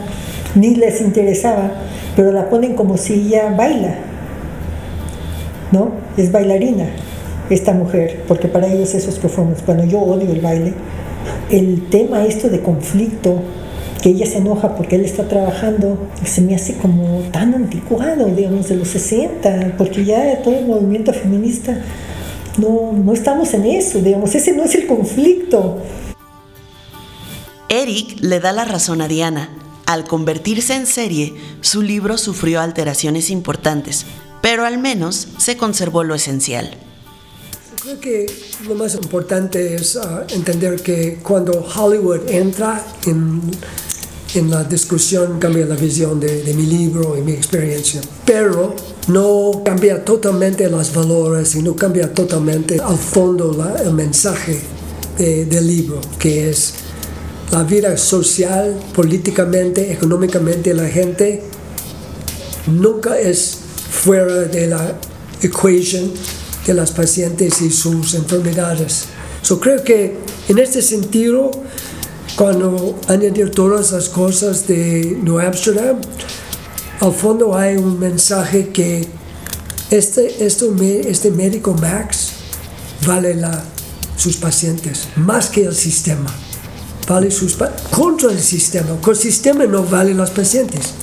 ni 0.55 0.75
les 0.75 1.01
interesaba, 1.01 1.73
pero 2.17 2.33
la 2.33 2.49
ponen 2.49 2.75
como 2.75 2.97
si 2.97 3.15
ella 3.15 3.55
baila, 3.57 3.95
¿no? 5.73 5.93
Es 6.17 6.33
bailarina 6.33 6.87
esta 7.51 7.73
mujer, 7.73 8.23
porque 8.27 8.49
para 8.49 8.73
ellos 8.73 8.95
eso 8.95 9.11
es 9.11 9.19
performance. 9.19 9.65
Bueno, 9.67 9.85
yo 9.85 10.01
odio 10.01 10.33
el 10.33 10.41
baile. 10.41 10.73
El 11.51 11.89
tema 11.91 12.25
esto 12.25 12.49
de 12.49 12.61
conflicto, 12.61 13.43
que 14.05 14.11
ella 14.11 14.27
se 14.27 14.37
enoja 14.37 14.77
porque 14.77 14.97
él 14.97 15.05
está 15.07 15.27
trabajando, 15.29 15.97
se 16.27 16.43
me 16.43 16.55
hace 16.55 16.77
como 16.77 17.21
tan 17.33 17.55
anticuado, 17.55 18.27
digamos, 18.27 18.69
de 18.69 18.77
los 18.77 18.89
60, 18.89 19.77
porque 19.79 20.05
ya 20.05 20.43
todo 20.43 20.59
el 20.59 20.67
movimiento 20.67 21.15
feminista, 21.15 21.83
no, 22.59 22.93
no 22.93 23.15
estamos 23.15 23.55
en 23.55 23.65
eso, 23.65 24.01
digamos, 24.01 24.35
ese 24.35 24.53
no 24.53 24.63
es 24.65 24.75
el 24.75 24.87
conflicto. 24.87 25.79
Eric 27.71 28.19
le 28.21 28.41
da 28.41 28.53
la 28.53 28.67
razón 28.67 29.01
a 29.01 29.09
Diana. 29.09 29.49
Al 29.87 30.05
convertirse 30.05 30.75
en 30.75 30.85
serie, 30.85 31.33
su 31.63 31.81
libro 31.81 32.19
sufrió 32.19 32.61
alteraciones 32.61 33.31
importantes, 33.31 34.05
pero 34.43 34.67
al 34.67 34.77
menos 34.77 35.29
se 35.39 35.57
conservó 35.57 36.05
lo 36.05 36.15
esencial. 36.15 36.77
Creo 37.83 38.01
que 38.01 38.27
lo 38.69 38.75
más 38.75 38.95
importante 38.95 39.77
es 39.77 39.97
ah, 39.97 40.27
entender 40.29 40.83
que 40.83 41.21
cuando 41.23 41.67
Hollywood 41.75 42.29
entra 42.29 42.85
en, 43.07 43.41
en, 44.35 44.51
la 44.51 44.65
discusión 44.65 45.39
cambia 45.39 45.67
la 45.67 45.77
visión 45.77 46.21
de, 46.21 46.53
mi 46.55 46.67
libro 46.67 47.17
y 47.17 47.23
mi 47.23 47.33
experiencia, 47.33 48.01
pero 48.25 48.75
no 49.09 49.63
cambia 49.65 50.05
totalmente 50.05 50.69
los 50.69 50.95
valores 50.95 51.55
y 51.55 51.63
no 51.63 51.75
cambia 51.77 52.13
totalmente 52.13 52.81
al 52.81 52.99
fondo 52.99 53.57
el 53.85 53.93
mensaje 53.93 54.61
del 55.19 55.67
libro, 55.67 56.01
que 56.19 56.51
es 56.51 56.75
la 57.53 57.63
vida 57.63 57.97
social, 57.97 58.75
políticamente, 58.95 59.93
económicamente, 59.93 60.75
la 60.75 60.89
gente 60.89 61.43
nunca 62.67 63.19
es 63.19 63.59
fuera 63.91 64.35
de 64.35 64.67
la 64.67 64.99
ecuación 65.43 66.11
de 66.67 66.75
las 66.75 66.91
pacientes 66.91 67.61
y 67.61 67.71
sus 67.71 68.15
enfermedades. 68.15 69.05
Yo 69.45 69.61
creo 69.61 69.85
que 69.85 70.17
en 70.49 70.59
este 70.59 70.81
sentido, 70.83 71.51
cuando 72.37 72.99
añadir 73.09 73.51
todas 73.51 73.93
las 73.93 74.09
cosas 74.09 74.67
de 74.67 75.19
New 75.23 75.39
Amsterdam, 75.39 76.01
al 77.01 77.13
fondo 77.13 77.57
hay 77.57 77.77
un 77.77 77.99
mensaje 77.99 78.69
que 78.69 79.07
este, 79.91 80.45
esto, 80.45 80.75
este 80.81 81.31
médico 81.31 81.75
Max 81.75 82.31
vale 83.07 83.37
sus 84.17 84.37
pacientes 84.37 85.09
más 85.17 85.49
que 85.49 85.65
el 85.65 85.75
sistema. 85.75 86.33
Vale 87.07 87.31
sus 87.31 87.57
contra 87.91 88.31
el 88.31 88.41
sistema. 88.41 88.97
Con 89.03 89.15
el 89.15 89.21
sistema 89.21 89.67
no 89.67 89.85
vale 89.85 90.15
los 90.15 90.31
pacientes. 90.31 90.95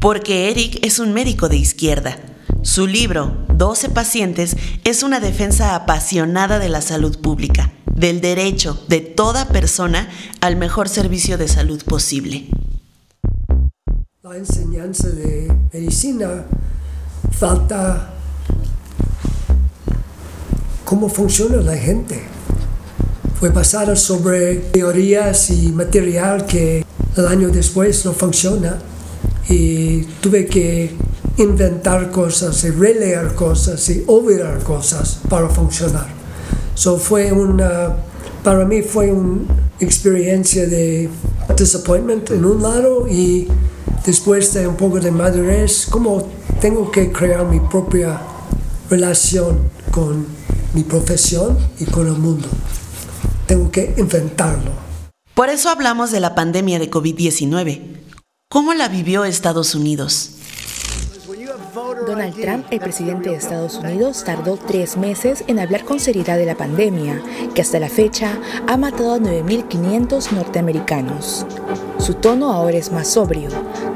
porque 0.00 0.50
Eric 0.50 0.78
es 0.82 0.98
un 0.98 1.12
médico 1.12 1.48
de 1.48 1.56
izquierda. 1.56 2.18
Su 2.62 2.86
libro, 2.86 3.47
12 3.58 3.90
pacientes, 3.90 4.56
es 4.84 5.02
una 5.02 5.18
defensa 5.18 5.74
apasionada 5.74 6.60
de 6.60 6.68
la 6.68 6.80
salud 6.80 7.18
pública, 7.20 7.72
del 7.92 8.20
derecho 8.20 8.80
de 8.88 9.00
toda 9.00 9.48
persona 9.48 10.08
al 10.40 10.56
mejor 10.56 10.88
servicio 10.88 11.36
de 11.36 11.48
salud 11.48 11.82
posible. 11.84 12.46
La 14.22 14.36
enseñanza 14.36 15.08
de 15.08 15.52
medicina 15.72 16.44
falta 17.32 18.14
cómo 20.84 21.08
funciona 21.08 21.56
la 21.56 21.76
gente. 21.76 22.22
Fue 23.40 23.50
basada 23.50 23.96
sobre 23.96 24.54
teorías 24.56 25.50
y 25.50 25.72
material 25.72 26.46
que 26.46 26.84
el 27.16 27.26
año 27.26 27.48
después 27.48 28.04
no 28.04 28.12
funciona 28.12 28.78
y 29.48 30.02
tuve 30.20 30.46
que 30.46 31.07
inventar 31.38 32.10
cosas 32.10 32.62
y 32.64 32.70
releer 32.70 33.34
cosas 33.34 33.88
y 33.88 34.04
olvidar 34.06 34.62
cosas 34.62 35.20
para 35.28 35.48
funcionar. 35.48 36.06
So 36.74 36.98
fue 36.98 37.32
una, 37.32 37.96
para 38.44 38.64
mí 38.64 38.82
fue 38.82 39.10
una 39.10 39.42
experiencia 39.80 40.66
de 40.66 41.08
disappointment 41.56 42.30
en 42.30 42.44
un 42.44 42.62
lado 42.62 43.08
y 43.08 43.48
después 44.04 44.52
de 44.54 44.66
un 44.66 44.76
poco 44.76 45.00
de 45.00 45.10
madurez, 45.10 45.86
como 45.86 46.28
tengo 46.60 46.90
que 46.90 47.12
crear 47.12 47.46
mi 47.46 47.60
propia 47.60 48.20
relación 48.90 49.58
con 49.90 50.26
mi 50.74 50.82
profesión 50.82 51.58
y 51.78 51.84
con 51.84 52.06
el 52.06 52.18
mundo. 52.18 52.48
Tengo 53.46 53.70
que 53.70 53.94
inventarlo. 53.96 54.72
Por 55.34 55.48
eso 55.48 55.70
hablamos 55.70 56.10
de 56.10 56.20
la 56.20 56.34
pandemia 56.34 56.78
de 56.78 56.90
COVID-19 56.90 57.98
¿Cómo 58.50 58.72
la 58.72 58.88
vivió 58.88 59.26
Estados 59.26 59.74
Unidos? 59.74 60.37
Donald 62.08 62.40
Trump, 62.40 62.64
el 62.70 62.80
presidente 62.80 63.28
de 63.28 63.36
Estados 63.36 63.74
Unidos, 63.74 64.24
tardó 64.24 64.56
tres 64.56 64.96
meses 64.96 65.44
en 65.46 65.58
hablar 65.58 65.84
con 65.84 66.00
seriedad 66.00 66.38
de 66.38 66.46
la 66.46 66.54
pandemia, 66.54 67.22
que 67.54 67.60
hasta 67.60 67.78
la 67.78 67.90
fecha 67.90 68.38
ha 68.66 68.78
matado 68.78 69.12
a 69.12 69.18
9.500 69.18 70.32
norteamericanos. 70.32 71.44
Su 71.98 72.14
tono 72.14 72.50
ahora 72.50 72.78
es 72.78 72.90
más 72.92 73.08
sobrio. 73.08 73.50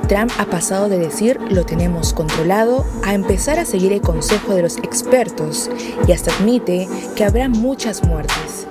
Trump 0.09 0.31
ha 0.37 0.45
pasado 0.45 0.91
de 0.91 0.99
decir 0.99 1.41
lo 1.49 1.65
tenemos 1.65 2.13
controlado 2.13 2.85
a 3.03 3.15
empezar 3.15 3.59
a 3.59 3.65
seguir 3.65 3.95
el 3.95 4.03
consejo 4.03 4.55
de 4.55 4.61
los 4.61 4.77
expertos 4.77 5.71
y 6.07 6.13
hasta 6.13 6.35
admite 6.35 6.91
que 7.17 7.25
habrá 7.25 7.49
muchas 7.49 8.05
muertes. 8.05 8.67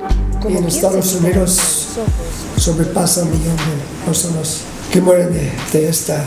en 0.48 0.66
Estados 0.66 1.16
Unidos 1.16 1.88
sobrepasa 2.58 3.24
un 3.24 3.32
millón 3.32 3.58
de 3.58 4.06
personas 4.06 4.62
que 4.94 5.02
mueren 5.02 5.34
de, 5.34 5.90
esta 5.90 6.24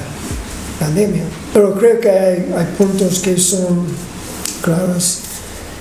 pandemia. 0.81 1.23
Pero 1.55 1.73
creo 1.75 2.01
que 2.01 2.11
hay, 2.11 2.75
puntos 2.77 3.21
que 3.21 3.39
son 3.39 3.87
claros. 4.61 5.21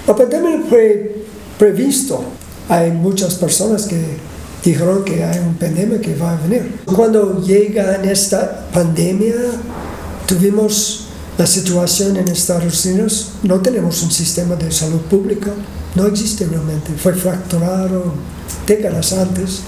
La 0.05 0.15
pandemia 0.15 0.61
fue 0.69 1.25
previsto. 1.57 2.23
Hay 2.69 2.91
muchas 2.91 3.33
personas 3.33 3.87
que 3.87 3.99
dijeron 4.63 5.03
que 5.03 5.23
hay 5.23 5.39
un 5.39 5.55
pandemia 5.55 5.99
que 5.99 6.15
va 6.15 6.33
a 6.33 6.37
venir. 6.37 6.79
Cuando 6.85 7.41
llega 7.41 7.95
esta 8.03 8.67
pandemia, 8.71 9.33
tuvimos 10.27 11.07
la 11.39 11.47
situación 11.47 12.17
en 12.17 12.27
Estados 12.27 12.85
Unidos, 12.85 13.31
no 13.41 13.59
tenemos 13.59 14.03
un 14.03 14.11
sistema 14.11 14.55
de 14.55 14.71
salud 14.71 15.01
pública, 15.01 15.51
no 15.95 16.05
existe 16.05 16.45
realmente, 16.45 16.91
fue 16.95 17.15
fracturado 17.15 18.13
décadas 18.67 19.13
antes. 19.13 19.61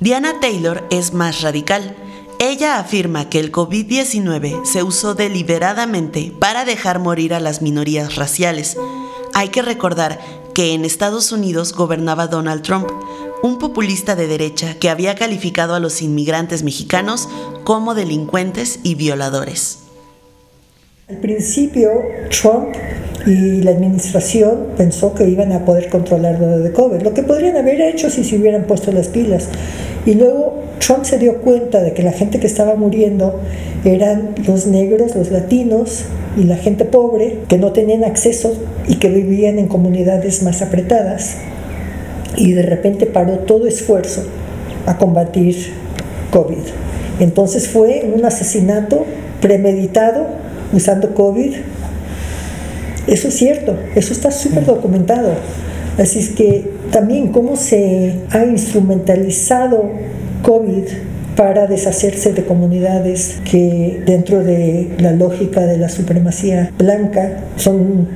Diana 0.00 0.40
Taylor 0.40 0.86
es 0.90 1.12
más 1.12 1.42
radical. 1.42 1.94
Ella 2.38 2.78
afirma 2.78 3.28
que 3.28 3.38
el 3.38 3.52
COVID-19 3.52 4.64
se 4.64 4.82
usó 4.82 5.14
deliberadamente 5.14 6.32
para 6.38 6.64
dejar 6.64 7.00
morir 7.00 7.34
a 7.34 7.40
las 7.40 7.60
minorías 7.60 8.16
raciales. 8.16 8.78
Hay 9.34 9.50
que 9.50 9.60
recordar 9.60 10.18
que 10.54 10.72
en 10.72 10.86
Estados 10.86 11.32
Unidos 11.32 11.74
gobernaba 11.74 12.28
Donald 12.28 12.62
Trump, 12.62 12.88
un 13.42 13.58
populista 13.58 14.16
de 14.16 14.26
derecha 14.26 14.74
que 14.78 14.88
había 14.88 15.16
calificado 15.16 15.74
a 15.74 15.80
los 15.80 16.00
inmigrantes 16.00 16.62
mexicanos 16.62 17.28
como 17.64 17.94
delincuentes 17.94 18.80
y 18.82 18.94
violadores. 18.94 19.80
Al 21.10 21.18
principio, 21.18 21.90
Trump 22.30 22.74
y 23.26 23.62
la 23.62 23.72
administración 23.72 24.68
pensó 24.76 25.14
que 25.14 25.28
iban 25.28 25.52
a 25.52 25.64
poder 25.64 25.88
controlar 25.88 26.40
lo 26.40 26.58
de 26.58 26.72
COVID, 26.72 27.02
lo 27.02 27.12
que 27.12 27.22
podrían 27.22 27.56
haber 27.56 27.80
hecho 27.80 28.10
si 28.10 28.24
se 28.24 28.36
hubieran 28.36 28.64
puesto 28.64 28.92
las 28.92 29.08
pilas. 29.08 29.48
Y 30.06 30.14
luego 30.14 30.62
Trump 30.78 31.04
se 31.04 31.18
dio 31.18 31.38
cuenta 31.42 31.82
de 31.82 31.92
que 31.92 32.02
la 32.02 32.12
gente 32.12 32.40
que 32.40 32.46
estaba 32.46 32.74
muriendo 32.74 33.38
eran 33.84 34.34
los 34.46 34.66
negros, 34.66 35.14
los 35.14 35.30
latinos 35.30 36.04
y 36.36 36.44
la 36.44 36.56
gente 36.56 36.84
pobre 36.84 37.40
que 37.48 37.58
no 37.58 37.72
tenían 37.72 38.04
acceso 38.04 38.54
y 38.88 38.96
que 38.96 39.08
vivían 39.08 39.58
en 39.58 39.68
comunidades 39.68 40.42
más 40.42 40.62
apretadas. 40.62 41.36
Y 42.36 42.52
de 42.52 42.62
repente 42.62 43.06
paró 43.06 43.40
todo 43.40 43.66
esfuerzo 43.66 44.22
a 44.86 44.96
combatir 44.96 45.72
COVID. 46.30 46.64
Entonces 47.18 47.68
fue 47.68 48.10
un 48.14 48.24
asesinato 48.24 49.04
premeditado 49.42 50.26
usando 50.72 51.14
COVID. 51.14 51.56
Eso 53.10 53.26
es 53.26 53.34
cierto, 53.34 53.76
eso 53.96 54.12
está 54.12 54.30
súper 54.30 54.64
documentado. 54.64 55.32
Así 55.98 56.20
es 56.20 56.30
que 56.30 56.70
también 56.92 57.32
cómo 57.32 57.56
se 57.56 58.20
ha 58.30 58.44
instrumentalizado 58.44 59.90
COVID 60.44 60.84
para 61.36 61.66
deshacerse 61.66 62.32
de 62.32 62.44
comunidades 62.44 63.40
que 63.50 64.00
dentro 64.06 64.44
de 64.44 64.94
la 65.00 65.10
lógica 65.10 65.62
de 65.62 65.76
la 65.76 65.88
supremacía 65.88 66.70
blanca 66.78 67.44
son 67.56 68.06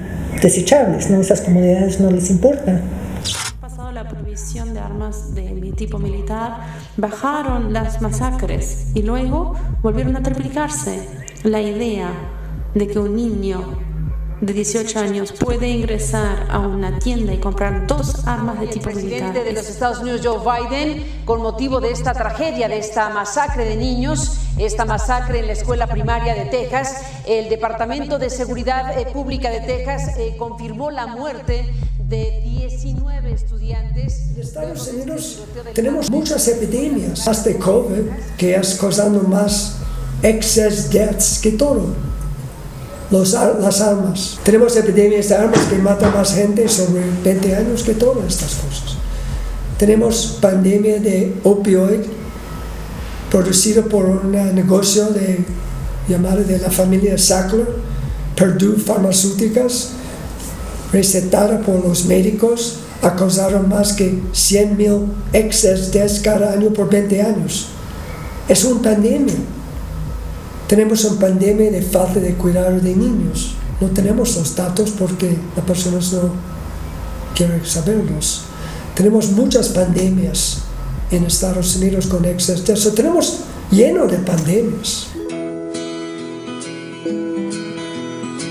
desechables, 0.41 1.11
¿no? 1.11 1.21
Esas 1.21 1.41
comunidades 1.41 1.99
no 1.99 2.13
les 2.13 2.31
importa. 2.31 2.81
Pasado 3.61 3.91
la 3.91 4.09
provisión 4.09 4.75
de 4.75 4.79
armas 4.79 5.35
de 5.35 5.73
tipo 5.77 5.99
militar, 5.99 6.59
bajaron 6.97 7.73
las 7.73 8.01
masacres 8.01 8.87
y 8.95 9.03
luego 9.03 9.55
volvieron 9.83 10.17
a 10.17 10.23
triplicarse. 10.23 11.01
La 11.43 11.61
idea 11.61 12.11
de 12.75 12.87
que 12.87 12.99
un 12.99 13.17
niño 13.17 13.61
de 14.41 14.53
18 14.53 14.99
años 14.99 15.33
puede 15.33 15.69
ingresar 15.69 16.47
a 16.51 16.59
una 16.59 16.99
tienda 16.99 17.33
y 17.33 17.39
comprar 17.39 17.87
dos 17.87 18.27
armas 18.27 18.61
de 18.61 18.67
tipo 18.67 18.91
militar. 18.91 19.05
El 19.05 19.33
presidente 19.33 19.45
de 19.45 19.53
los 19.53 19.69
Estados 19.69 19.99
Unidos, 20.01 20.21
Joe 20.25 20.39
Biden, 20.39 21.23
con 21.25 21.41
motivo 21.41 21.81
de 21.81 21.93
esta 21.93 22.13
tragedia, 22.13 22.69
de 22.69 22.79
esta 22.79 23.11
masacre 23.11 23.65
de 23.65 23.77
niños, 23.77 24.39
esta 24.59 24.85
masacre 24.85 25.39
en 25.39 25.47
la 25.47 25.53
escuela 25.53 25.87
primaria 25.87 26.35
de 26.35 26.47
Texas, 26.47 26.97
el 27.27 27.49
Departamento 27.49 28.19
de 28.19 28.31
Seguridad 28.31 28.99
eh, 28.99 29.07
Pública 29.13 29.51
de 29.51 29.61
Texas 29.61 30.17
eh, 30.19 30.35
confirmó 30.39 30.91
la 30.91 31.07
muerte 31.07 31.73
de 31.99 32.41
19 32.43 33.33
estudiantes. 33.33 34.31
En 34.35 34.43
Estados 34.43 34.89
Unidos 34.89 35.45
tenemos 35.75 36.11
muchas 36.11 36.47
epidemias, 36.49 37.27
hasta 37.27 37.57
COVID, 37.59 38.11
que 38.37 38.57
es 38.57 38.75
causando 38.75 39.23
más 39.23 39.79
excess 40.23 40.91
deaths 40.91 41.41
que 41.41 41.53
todo 41.53 41.95
las 43.11 43.81
armas. 43.81 44.39
Tenemos 44.45 44.77
epidemias 44.77 45.29
de 45.29 45.35
armas 45.37 45.61
que 45.71 45.77
matan 45.79 46.13
más 46.13 46.35
gente 46.35 46.69
sobre 46.69 47.03
20 47.23 47.57
años 47.57 47.83
que 47.83 47.95
todas 47.95 48.27
estas 48.27 48.55
cosas. 48.55 48.97
Tenemos 49.79 50.39
pandemia 50.41 51.01
de 51.01 51.35
opioid 51.43 52.01
producido 53.31 53.85
por 53.89 54.05
un 54.05 54.33
negocio 54.55 55.07
de, 55.07 55.45
llamado 56.09 56.45
de 56.45 56.59
la 56.59 56.71
familia 56.71 57.19
Sackler, 57.19 57.67
Purdue 58.37 58.79
Farmacéuticas, 58.79 59.91
recetada 60.93 61.61
por 61.61 61.85
los 61.85 62.05
médicos, 62.05 62.79
ha 63.03 63.17
causado 63.17 63.61
más 63.61 63.93
que 63.93 64.23
100 64.33 64.77
mil 64.77 65.07
excesos 65.33 66.21
cada 66.23 66.53
año 66.53 66.71
por 66.71 66.89
20 66.89 67.23
años. 67.23 67.67
Es 68.49 68.65
una 68.65 68.83
pandemia. 68.83 69.35
Tenemos 70.75 71.05
una 71.05 71.21
pandemia 71.21 71.71
de 71.71 71.83
falta 71.83 72.19
de 72.19 72.35
cuidado 72.35 72.81
de 72.81 72.97
niños. 72.97 73.55
No 73.81 73.87
tenemos 73.91 74.35
los 74.35 74.57
datos 74.57 74.91
porque 74.99 75.37
las 75.55 75.65
personas 75.65 76.13
no 76.13 76.33
quieren 77.33 77.65
saberlos. 77.65 78.43
Tenemos 78.97 79.31
muchas 79.31 79.69
pandemias 79.69 80.63
en 81.13 81.27
Estados 81.27 81.77
Unidos 81.77 82.09
con 82.09 82.25
exceso. 82.25 82.73
Eso 82.73 82.91
tenemos 82.91 83.43
lleno 83.71 84.09
de 84.09 84.19
pandemias. 84.19 85.07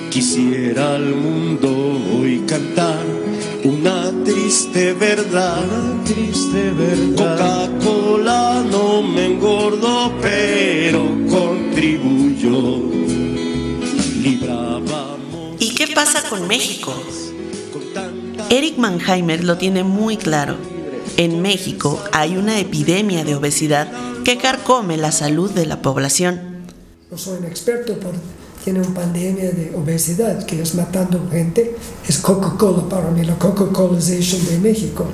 Quisiera 0.10 0.96
al 0.96 1.14
mundo 1.16 2.00
hoy 2.16 2.42
cantar 2.48 3.04
una 3.66 4.14
triste 4.24 4.94
verdad. 4.94 5.62
Una 5.62 6.04
triste 6.06 6.72
verdad. 6.72 7.70
Coca-Cola 7.78 8.64
no 8.72 9.02
me 9.02 9.26
engordo, 9.26 10.14
pero 10.22 11.24
contribuyó. 11.84 12.80
¿Y 15.60 15.76
qué 15.76 15.88
pasa 15.94 16.24
con 16.30 16.48
México? 16.48 16.94
Eric 18.50 18.78
Mannheimer 18.78 19.44
lo 19.44 19.58
tiene 19.58 19.84
muy 19.84 20.18
claro. 20.18 20.56
En 21.18 21.42
México 21.42 22.02
hay 22.12 22.38
una 22.38 22.60
epidemia 22.60 23.24
de 23.24 23.36
obesidad 23.36 23.92
que 24.24 24.38
carcome 24.38 24.98
la 24.98 25.12
salud 25.12 25.52
de 25.52 25.66
la 25.66 25.82
población. 25.82 26.64
No 27.12 27.18
soy 27.18 27.40
un 27.40 27.46
experto, 27.46 27.96
pero 28.00 28.14
tiene 28.64 28.80
una 28.80 28.94
pandemia 28.94 29.52
de 29.52 29.74
obesidad 29.76 30.46
que 30.46 30.62
es 30.62 30.74
matando 30.76 31.28
gente, 31.30 31.76
es 32.08 32.18
Coca-Cola 32.18 32.88
para 32.88 33.12
mí, 33.12 33.24
la 33.26 33.38
Coca-Colization 33.38 34.46
de 34.48 34.60
México. 34.60 35.06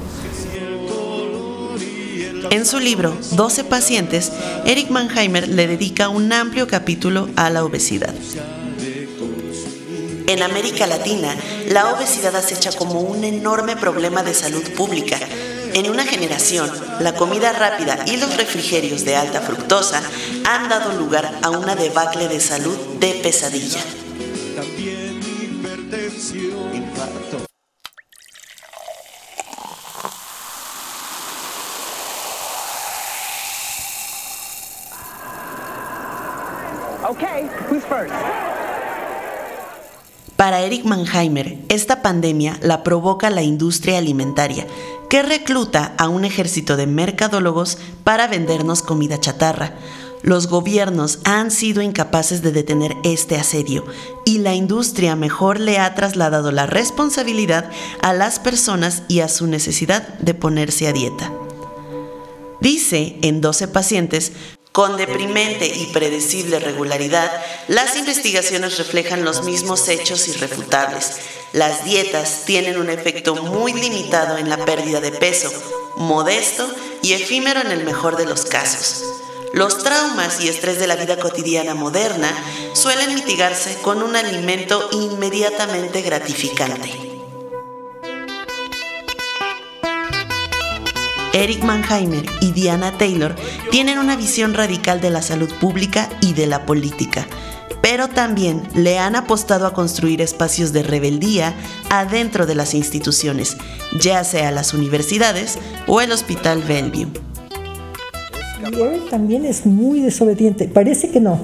En 2.51 2.65
su 2.65 2.79
libro 2.79 3.15
12 3.31 3.63
pacientes, 3.63 4.31
Eric 4.65 4.89
Mannheimer 4.89 5.47
le 5.47 5.67
dedica 5.67 6.09
un 6.09 6.33
amplio 6.33 6.67
capítulo 6.67 7.29
a 7.35 7.49
la 7.49 7.63
obesidad. 7.63 8.13
En 10.27 10.43
América 10.43 10.87
Latina, 10.87 11.35
la 11.69 11.93
obesidad 11.93 12.35
acecha 12.35 12.71
como 12.71 13.01
un 13.01 13.23
enorme 13.23 13.75
problema 13.75 14.23
de 14.23 14.33
salud 14.33 14.63
pública 14.75 15.17
en 15.73 15.89
una 15.89 16.03
generación, 16.03 16.69
la 16.99 17.13
comida 17.13 17.53
rápida 17.53 18.03
y 18.07 18.17
los 18.17 18.35
refrigerios 18.37 19.05
de 19.05 19.15
alta 19.15 19.41
fructosa 19.41 20.01
han 20.45 20.67
dado 20.67 20.93
lugar 20.93 21.39
a 21.43 21.51
una 21.51 21.75
debacle 21.75 22.27
de 22.27 22.39
salud 22.39 22.75
de 22.99 23.13
pesadilla. 23.21 23.79
Para 40.35 40.61
Eric 40.61 40.85
Mannheimer, 40.85 41.57
esta 41.67 42.01
pandemia 42.01 42.57
la 42.61 42.83
provoca 42.83 43.29
la 43.29 43.41
industria 43.41 43.97
alimentaria, 43.97 44.67
que 45.09 45.23
recluta 45.23 45.95
a 45.97 46.07
un 46.07 46.23
ejército 46.23 46.77
de 46.77 46.87
mercadólogos 46.87 47.77
para 48.03 48.27
vendernos 48.27 48.83
comida 48.83 49.19
chatarra. 49.19 49.73
Los 50.21 50.47
gobiernos 50.47 51.19
han 51.23 51.49
sido 51.49 51.81
incapaces 51.81 52.41
de 52.41 52.51
detener 52.51 52.95
este 53.03 53.37
asedio 53.37 53.85
y 54.25 54.37
la 54.39 54.53
industria 54.53 55.15
mejor 55.15 55.59
le 55.59 55.79
ha 55.79 55.95
trasladado 55.95 56.51
la 56.51 56.67
responsabilidad 56.67 57.69
a 58.01 58.13
las 58.13 58.39
personas 58.39 59.03
y 59.07 59.21
a 59.21 59.29
su 59.29 59.47
necesidad 59.47 60.19
de 60.19 60.33
ponerse 60.35 60.87
a 60.87 60.93
dieta. 60.93 61.33
Dice 62.61 63.17
en 63.21 63.39
12 63.41 63.69
pacientes 63.69 64.33
con 64.79 64.95
deprimente 64.95 65.65
y 65.67 65.87
predecible 65.87 66.57
regularidad, 66.57 67.29
las 67.67 67.97
investigaciones 67.97 68.77
reflejan 68.77 69.25
los 69.25 69.43
mismos 69.43 69.89
hechos 69.89 70.29
irrefutables. 70.29 71.19
Las 71.51 71.83
dietas 71.83 72.43
tienen 72.45 72.77
un 72.77 72.89
efecto 72.89 73.35
muy 73.35 73.73
limitado 73.73 74.37
en 74.37 74.47
la 74.47 74.63
pérdida 74.63 75.01
de 75.01 75.11
peso, 75.11 75.51
modesto 75.97 76.65
y 77.01 77.11
efímero 77.11 77.59
en 77.59 77.71
el 77.71 77.83
mejor 77.83 78.15
de 78.15 78.23
los 78.23 78.45
casos. 78.45 79.03
Los 79.51 79.83
traumas 79.83 80.39
y 80.39 80.47
estrés 80.47 80.79
de 80.79 80.87
la 80.87 80.95
vida 80.95 81.19
cotidiana 81.19 81.75
moderna 81.75 82.33
suelen 82.71 83.15
mitigarse 83.15 83.75
con 83.81 84.01
un 84.01 84.15
alimento 84.15 84.87
inmediatamente 84.93 86.01
gratificante. 86.01 87.08
Eric 91.33 91.63
Mannheimer 91.63 92.25
y 92.41 92.51
Diana 92.51 92.97
Taylor 92.97 93.35
tienen 93.71 93.99
una 93.99 94.15
visión 94.15 94.53
radical 94.53 94.99
de 94.99 95.11
la 95.11 95.21
salud 95.21 95.49
pública 95.59 96.09
y 96.21 96.33
de 96.33 96.47
la 96.47 96.65
política, 96.65 97.27
pero 97.81 98.07
también 98.07 98.63
le 98.73 98.97
han 98.97 99.15
apostado 99.15 99.67
a 99.67 99.73
construir 99.73 100.21
espacios 100.21 100.73
de 100.73 100.83
rebeldía 100.83 101.53
adentro 101.89 102.45
de 102.47 102.55
las 102.55 102.73
instituciones, 102.73 103.57
ya 103.99 104.23
sea 104.23 104.51
las 104.51 104.73
universidades 104.73 105.59
o 105.87 106.01
el 106.01 106.11
Hospital 106.11 106.63
Bellevue. 106.63 107.07
Él 108.71 109.01
también 109.09 109.45
es 109.45 109.65
muy 109.65 110.01
desobediente. 110.01 110.67
Parece 110.67 111.09
que 111.09 111.19
no, 111.19 111.39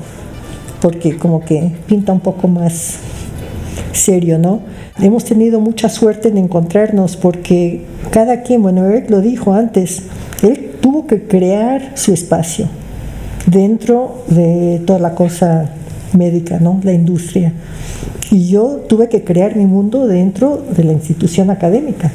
porque 0.82 1.18
como 1.18 1.46
que 1.46 1.72
pinta 1.88 2.12
un 2.12 2.20
poco 2.20 2.48
más 2.48 2.98
serio, 3.96 4.38
¿no? 4.38 4.62
Hemos 5.00 5.26
tenido 5.26 5.60
mucha 5.60 5.90
suerte 5.90 6.30
en 6.30 6.38
encontrarnos 6.38 7.18
porque 7.18 7.86
cada 8.12 8.42
quien, 8.42 8.62
bueno, 8.62 8.86
Eric 8.86 9.10
lo 9.10 9.22
dijo 9.22 9.54
antes, 9.54 10.04
él 10.42 10.72
tuvo 10.82 11.08
que 11.08 11.24
crear 11.24 11.92
su 11.96 12.14
espacio 12.14 12.68
dentro 13.46 14.24
de 14.28 14.82
toda 14.86 15.00
la 15.00 15.16
cosa 15.16 15.70
médica, 16.14 16.60
¿no? 16.60 16.80
La 16.84 16.94
industria. 16.94 17.54
Y 18.32 18.48
yo 18.48 18.84
tuve 18.88 19.08
que 19.08 19.24
crear 19.24 19.56
mi 19.56 19.66
mundo 19.66 20.08
dentro 20.08 20.64
de 20.76 20.84
la 20.84 20.94
institución 20.94 21.50
académica, 21.50 22.12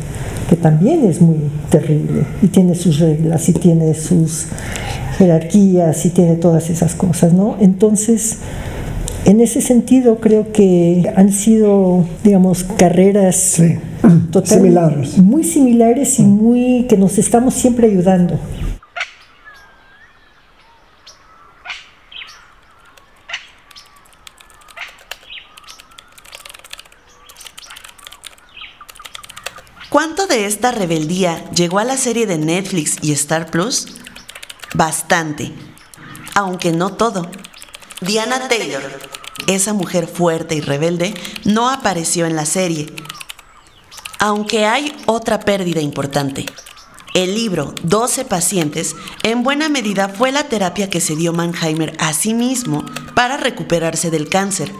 que 0.48 0.56
también 0.56 1.04
es 1.04 1.20
muy 1.20 1.36
terrible 1.70 2.24
y 2.42 2.48
tiene 2.48 2.74
sus 2.74 2.98
reglas 2.98 3.48
y 3.48 3.52
tiene 3.52 3.94
sus 3.94 4.46
jerarquías 5.18 6.04
y 6.06 6.10
tiene 6.10 6.36
todas 6.36 6.68
esas 6.70 6.94
cosas, 6.94 7.32
¿no? 7.32 7.56
Entonces, 7.60 8.38
en 9.24 9.40
ese 9.40 9.60
sentido 9.60 10.18
creo 10.20 10.52
que 10.52 11.12
han 11.16 11.32
sido, 11.32 12.04
digamos, 12.24 12.64
carreras 12.64 13.60
similares. 14.44 15.18
muy 15.18 15.44
similares 15.44 16.18
y 16.18 16.22
muy 16.22 16.86
que 16.88 16.96
nos 16.96 17.18
estamos 17.18 17.54
siempre 17.54 17.86
ayudando. 17.86 18.38
¿Cuánto 29.90 30.28
de 30.28 30.46
esta 30.46 30.70
rebeldía 30.70 31.44
llegó 31.50 31.80
a 31.80 31.84
la 31.84 31.96
serie 31.96 32.26
de 32.26 32.38
Netflix 32.38 32.98
y 33.02 33.10
Star 33.12 33.50
Plus? 33.50 33.88
Bastante, 34.74 35.52
aunque 36.34 36.70
no 36.70 36.94
todo. 36.94 37.28
Diana 38.00 38.48
Taylor, 38.48 38.82
esa 39.46 39.72
mujer 39.72 40.06
fuerte 40.06 40.54
y 40.54 40.60
rebelde, 40.60 41.14
no 41.44 41.70
apareció 41.70 42.26
en 42.26 42.36
la 42.36 42.46
serie. 42.46 42.86
Aunque 44.18 44.66
hay 44.66 44.94
otra 45.06 45.40
pérdida 45.40 45.80
importante. 45.80 46.46
El 47.14 47.34
libro 47.34 47.74
12 47.82 48.24
pacientes 48.24 48.94
en 49.22 49.42
buena 49.42 49.68
medida 49.68 50.08
fue 50.08 50.30
la 50.30 50.44
terapia 50.44 50.88
que 50.88 51.00
se 51.00 51.16
dio 51.16 51.32
Mannheimer 51.32 51.96
a 51.98 52.12
sí 52.12 52.34
mismo 52.34 52.84
para 53.14 53.36
recuperarse 53.36 54.10
del 54.10 54.28
cáncer, 54.28 54.72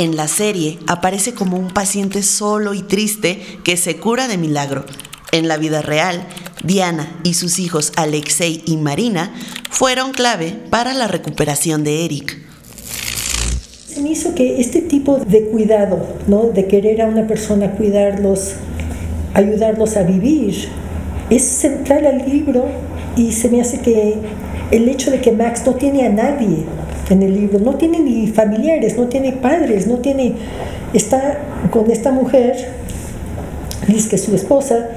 en 0.00 0.16
la 0.16 0.28
serie 0.28 0.78
aparece 0.86 1.34
como 1.34 1.58
un 1.58 1.68
paciente 1.68 2.22
solo 2.22 2.72
y 2.72 2.80
triste 2.80 3.60
que 3.62 3.76
se 3.76 3.98
cura 3.98 4.28
de 4.28 4.38
milagro. 4.38 4.86
En 5.30 5.46
la 5.46 5.58
vida 5.58 5.82
real, 5.82 6.26
Diana 6.64 7.08
y 7.22 7.34
sus 7.34 7.58
hijos 7.58 7.92
Alexei 7.96 8.62
y 8.66 8.76
Marina 8.76 9.32
fueron 9.70 10.12
clave 10.12 10.54
para 10.70 10.94
la 10.94 11.06
recuperación 11.08 11.84
de 11.84 12.04
Eric. 12.04 12.38
Se 13.86 14.00
me 14.00 14.10
hizo 14.10 14.34
que 14.34 14.60
este 14.60 14.82
tipo 14.82 15.18
de 15.18 15.46
cuidado, 15.46 16.06
¿no? 16.26 16.44
de 16.44 16.66
querer 16.66 17.02
a 17.02 17.06
una 17.06 17.26
persona 17.26 17.72
cuidarlos, 17.72 18.52
ayudarlos 19.34 19.96
a 19.96 20.02
vivir, 20.02 20.68
es 21.30 21.42
central 21.42 22.06
al 22.06 22.30
libro 22.30 22.66
y 23.16 23.32
se 23.32 23.48
me 23.48 23.60
hace 23.60 23.80
que 23.80 24.14
el 24.70 24.88
hecho 24.88 25.10
de 25.10 25.20
que 25.20 25.32
Max 25.32 25.62
no 25.66 25.74
tiene 25.74 26.06
a 26.06 26.10
nadie 26.10 26.64
en 27.10 27.22
el 27.22 27.34
libro. 27.34 27.58
No 27.58 27.74
tiene 27.74 28.00
ni 28.00 28.26
familiares, 28.28 28.96
no 28.96 29.06
tiene 29.06 29.32
padres, 29.32 29.86
no 29.86 29.96
tiene... 29.98 30.34
Está 30.92 31.38
con 31.70 31.90
esta 31.90 32.10
mujer, 32.10 32.72
Liz, 33.86 34.08
que 34.08 34.16
es 34.16 34.24
su 34.24 34.34
esposa, 34.34 34.88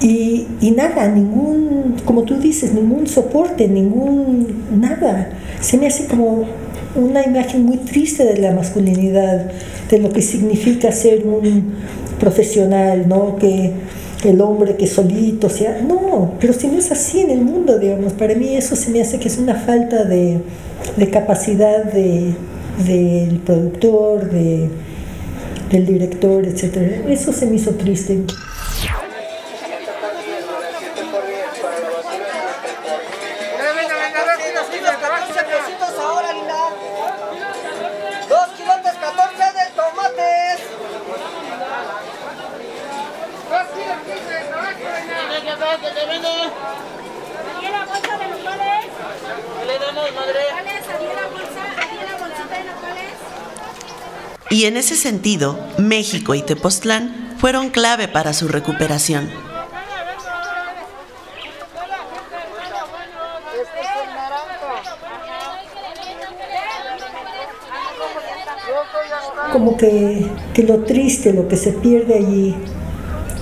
y, 0.00 0.46
y, 0.60 0.70
nada, 0.72 1.08
ningún, 1.08 1.96
como 2.04 2.22
tú 2.24 2.38
dices, 2.38 2.72
ningún 2.72 3.06
soporte, 3.06 3.68
ningún 3.68 4.64
nada. 4.78 5.30
Se 5.60 5.78
me 5.78 5.86
hace 5.86 6.06
como 6.06 6.44
una 6.94 7.24
imagen 7.24 7.64
muy 7.64 7.78
triste 7.78 8.24
de 8.24 8.38
la 8.38 8.52
masculinidad, 8.52 9.50
de 9.90 9.98
lo 9.98 10.10
que 10.10 10.22
significa 10.22 10.92
ser 10.92 11.26
un 11.26 11.74
profesional, 12.18 13.08
¿no? 13.08 13.36
Que 13.36 13.72
el 14.24 14.40
hombre 14.40 14.76
que 14.76 14.86
solito 14.86 15.48
sea. 15.48 15.82
No, 15.86 16.32
pero 16.40 16.52
si 16.52 16.68
no 16.68 16.78
es 16.78 16.90
así 16.90 17.20
en 17.20 17.30
el 17.30 17.40
mundo, 17.42 17.78
digamos, 17.78 18.12
para 18.14 18.34
mí 18.34 18.54
eso 18.54 18.76
se 18.76 18.90
me 18.90 19.00
hace 19.00 19.18
que 19.18 19.28
es 19.28 19.38
una 19.38 19.54
falta 19.54 20.04
de, 20.04 20.38
de 20.96 21.10
capacidad 21.10 21.84
de, 21.84 22.34
del 22.86 23.38
productor, 23.38 24.30
de, 24.30 24.68
del 25.70 25.86
director, 25.86 26.44
etc. 26.46 27.06
Eso 27.08 27.32
se 27.32 27.46
me 27.46 27.56
hizo 27.56 27.72
triste. 27.72 28.24
Y 54.56 54.64
en 54.64 54.78
ese 54.78 54.96
sentido, 54.96 55.58
México 55.76 56.34
y 56.34 56.40
Tepoztlán 56.40 57.34
fueron 57.36 57.68
clave 57.68 58.08
para 58.08 58.32
su 58.32 58.48
recuperación. 58.48 59.28
Como 69.52 69.76
que, 69.76 70.26
que 70.54 70.62
lo 70.62 70.84
triste, 70.84 71.34
lo 71.34 71.48
que 71.48 71.58
se 71.58 71.72
pierde 71.72 72.14
allí, 72.14 72.54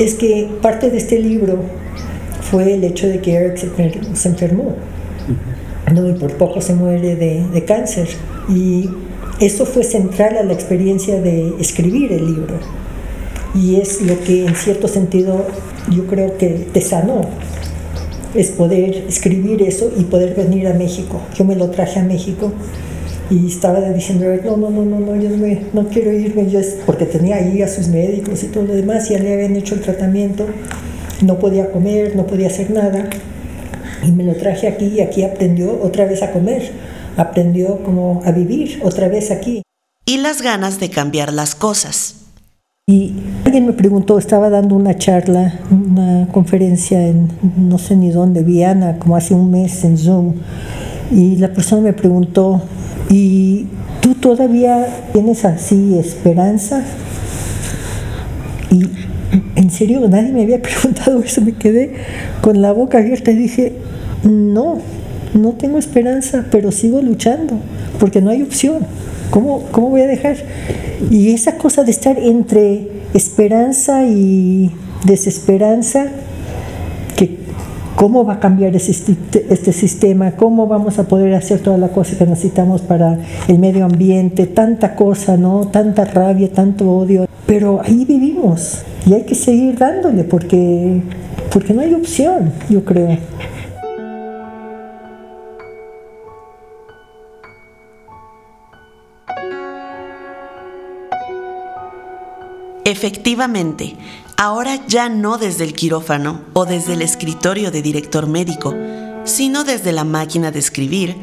es 0.00 0.14
que 0.14 0.50
parte 0.62 0.90
de 0.90 0.98
este 0.98 1.20
libro 1.20 1.62
fue 2.40 2.74
el 2.74 2.82
hecho 2.82 3.06
de 3.06 3.20
que 3.20 3.34
Eric 3.34 3.58
se, 4.14 4.28
enfermó. 4.28 4.74
¿no? 5.94 6.08
Y 6.08 6.14
por 6.14 6.36
poco 6.36 6.60
se 6.60 6.74
muere 6.74 7.14
de, 7.14 7.46
de 7.46 7.64
cáncer. 7.64 8.08
Y 8.48 8.90
eso 9.44 9.66
fue 9.66 9.84
central 9.84 10.38
a 10.38 10.42
la 10.42 10.54
experiencia 10.54 11.20
de 11.20 11.52
escribir 11.60 12.12
el 12.12 12.24
libro. 12.24 12.54
Y 13.54 13.76
es 13.76 14.00
lo 14.00 14.18
que 14.20 14.46
en 14.46 14.56
cierto 14.56 14.88
sentido 14.88 15.46
yo 15.90 16.06
creo 16.06 16.38
que 16.38 16.66
te 16.72 16.80
sanó. 16.80 17.20
Es 18.34 18.48
poder 18.48 19.04
escribir 19.06 19.62
eso 19.62 19.92
y 19.96 20.04
poder 20.04 20.34
venir 20.34 20.66
a 20.66 20.72
México. 20.72 21.20
Yo 21.36 21.44
me 21.44 21.56
lo 21.56 21.68
traje 21.70 22.00
a 22.00 22.02
México 22.02 22.52
y 23.30 23.46
estaba 23.46 23.80
diciendo, 23.90 24.26
no, 24.44 24.56
no, 24.56 24.70
no, 24.70 24.84
no, 24.84 25.00
no, 25.00 25.16
yo 25.16 25.28
no, 25.28 25.46
no 25.72 25.88
quiero 25.88 26.12
irme, 26.12 26.50
yo 26.50 26.58
es 26.58 26.78
porque 26.86 27.04
tenía 27.04 27.36
ahí 27.36 27.60
a 27.62 27.68
sus 27.68 27.88
médicos 27.88 28.42
y 28.42 28.46
todo 28.46 28.64
lo 28.64 28.74
demás, 28.74 29.08
ya 29.08 29.18
le 29.18 29.32
habían 29.32 29.56
hecho 29.56 29.74
el 29.74 29.80
tratamiento, 29.80 30.46
no 31.22 31.38
podía 31.38 31.70
comer, 31.70 32.16
no 32.16 32.26
podía 32.26 32.48
hacer 32.48 32.70
nada, 32.70 33.08
y 34.06 34.12
me 34.12 34.24
lo 34.24 34.34
traje 34.34 34.68
aquí 34.68 34.86
y 34.86 35.00
aquí 35.00 35.22
aprendió 35.22 35.80
otra 35.82 36.04
vez 36.04 36.22
a 36.22 36.32
comer 36.32 36.70
aprendió 37.16 37.82
como 37.82 38.22
a 38.24 38.32
vivir 38.32 38.80
otra 38.82 39.08
vez 39.08 39.30
aquí. 39.30 39.62
Y 40.06 40.18
las 40.18 40.42
ganas 40.42 40.80
de 40.80 40.90
cambiar 40.90 41.32
las 41.32 41.54
cosas. 41.54 42.16
Y 42.86 43.14
alguien 43.46 43.66
me 43.66 43.72
preguntó, 43.72 44.18
estaba 44.18 44.50
dando 44.50 44.76
una 44.76 44.94
charla, 44.98 45.58
una 45.70 46.28
conferencia 46.30 47.06
en 47.06 47.30
no 47.56 47.78
sé 47.78 47.96
ni 47.96 48.10
dónde, 48.10 48.42
Viana, 48.42 48.98
como 48.98 49.16
hace 49.16 49.32
un 49.32 49.50
mes 49.50 49.84
en 49.84 49.96
Zoom, 49.96 50.34
y 51.10 51.36
la 51.36 51.50
persona 51.54 51.80
me 51.80 51.92
preguntó, 51.94 52.60
¿y 53.08 53.68
tú 54.02 54.14
todavía 54.16 54.86
tienes 55.14 55.46
así 55.46 55.98
esperanza? 55.98 56.84
Y 58.70 58.82
en 59.56 59.70
serio, 59.70 60.06
nadie 60.06 60.32
me 60.32 60.42
había 60.42 60.60
preguntado 60.62 61.22
eso, 61.22 61.40
me 61.40 61.52
quedé 61.52 61.94
con 62.42 62.60
la 62.60 62.72
boca 62.72 62.98
abierta 62.98 63.30
y 63.30 63.36
dije, 63.36 63.78
no, 64.24 64.78
no 65.34 65.52
tengo 65.52 65.78
esperanza, 65.78 66.46
pero 66.50 66.72
sigo 66.72 67.02
luchando, 67.02 67.56
porque 67.98 68.20
no 68.20 68.30
hay 68.30 68.42
opción. 68.42 68.86
¿Cómo, 69.30 69.64
¿Cómo 69.72 69.90
voy 69.90 70.02
a 70.02 70.06
dejar? 70.06 70.36
Y 71.10 71.32
esa 71.32 71.58
cosa 71.58 71.82
de 71.82 71.90
estar 71.90 72.18
entre 72.18 72.88
esperanza 73.14 74.06
y 74.06 74.70
desesperanza, 75.04 76.06
que 77.16 77.38
cómo 77.96 78.24
va 78.24 78.34
a 78.34 78.40
cambiar 78.40 78.74
este 78.76 79.72
sistema, 79.72 80.32
cómo 80.32 80.66
vamos 80.66 80.98
a 80.98 81.04
poder 81.04 81.34
hacer 81.34 81.60
toda 81.60 81.78
la 81.78 81.88
cosa 81.88 82.16
que 82.16 82.26
necesitamos 82.26 82.82
para 82.82 83.18
el 83.48 83.58
medio 83.58 83.84
ambiente, 83.84 84.46
tanta 84.46 84.94
cosa, 84.94 85.36
¿no? 85.36 85.68
Tanta 85.68 86.04
rabia, 86.04 86.50
tanto 86.52 86.90
odio. 86.90 87.26
Pero 87.46 87.80
ahí 87.84 88.04
vivimos 88.04 88.82
y 89.06 89.14
hay 89.14 89.22
que 89.22 89.34
seguir 89.34 89.78
dándole 89.78 90.24
porque, 90.24 91.02
porque 91.52 91.74
no 91.74 91.82
hay 91.82 91.94
opción, 91.94 92.52
yo 92.70 92.84
creo. 92.84 93.18
Efectivamente, 102.84 103.96
ahora 104.36 104.86
ya 104.86 105.08
no 105.08 105.38
desde 105.38 105.64
el 105.64 105.72
quirófano 105.72 106.42
o 106.52 106.66
desde 106.66 106.92
el 106.92 107.02
escritorio 107.02 107.70
de 107.70 107.80
director 107.80 108.26
médico, 108.26 108.74
sino 109.24 109.64
desde 109.64 109.92
la 109.92 110.04
máquina 110.04 110.50
de 110.50 110.58
escribir, 110.58 111.16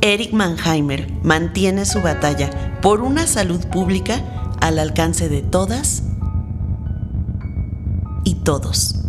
Eric 0.00 0.32
Mannheimer 0.32 1.12
mantiene 1.22 1.84
su 1.84 2.00
batalla 2.00 2.80
por 2.80 3.02
una 3.02 3.26
salud 3.26 3.64
pública 3.66 4.24
al 4.60 4.78
alcance 4.78 5.28
de 5.28 5.42
todas 5.42 6.04
y 8.24 8.36
todos. 8.36 9.01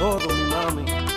todo 0.00 0.18
mi 0.34 0.44
mami. 0.44 1.09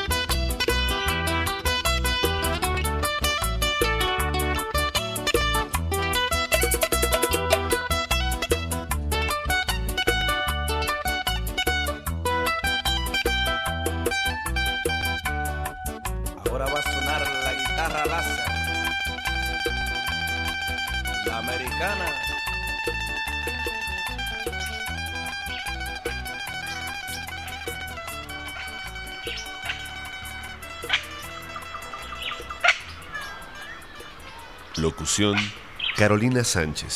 Carolina 35.96 36.44
Sánchez. 36.44 36.96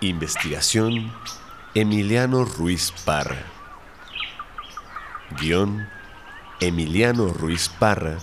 Investigación, 0.00 1.12
Emiliano 1.74 2.46
Ruiz 2.46 2.94
Parra. 3.04 3.42
Guión, 5.38 5.86
Emiliano 6.60 7.28
Ruiz 7.28 7.68
Parra, 7.68 8.16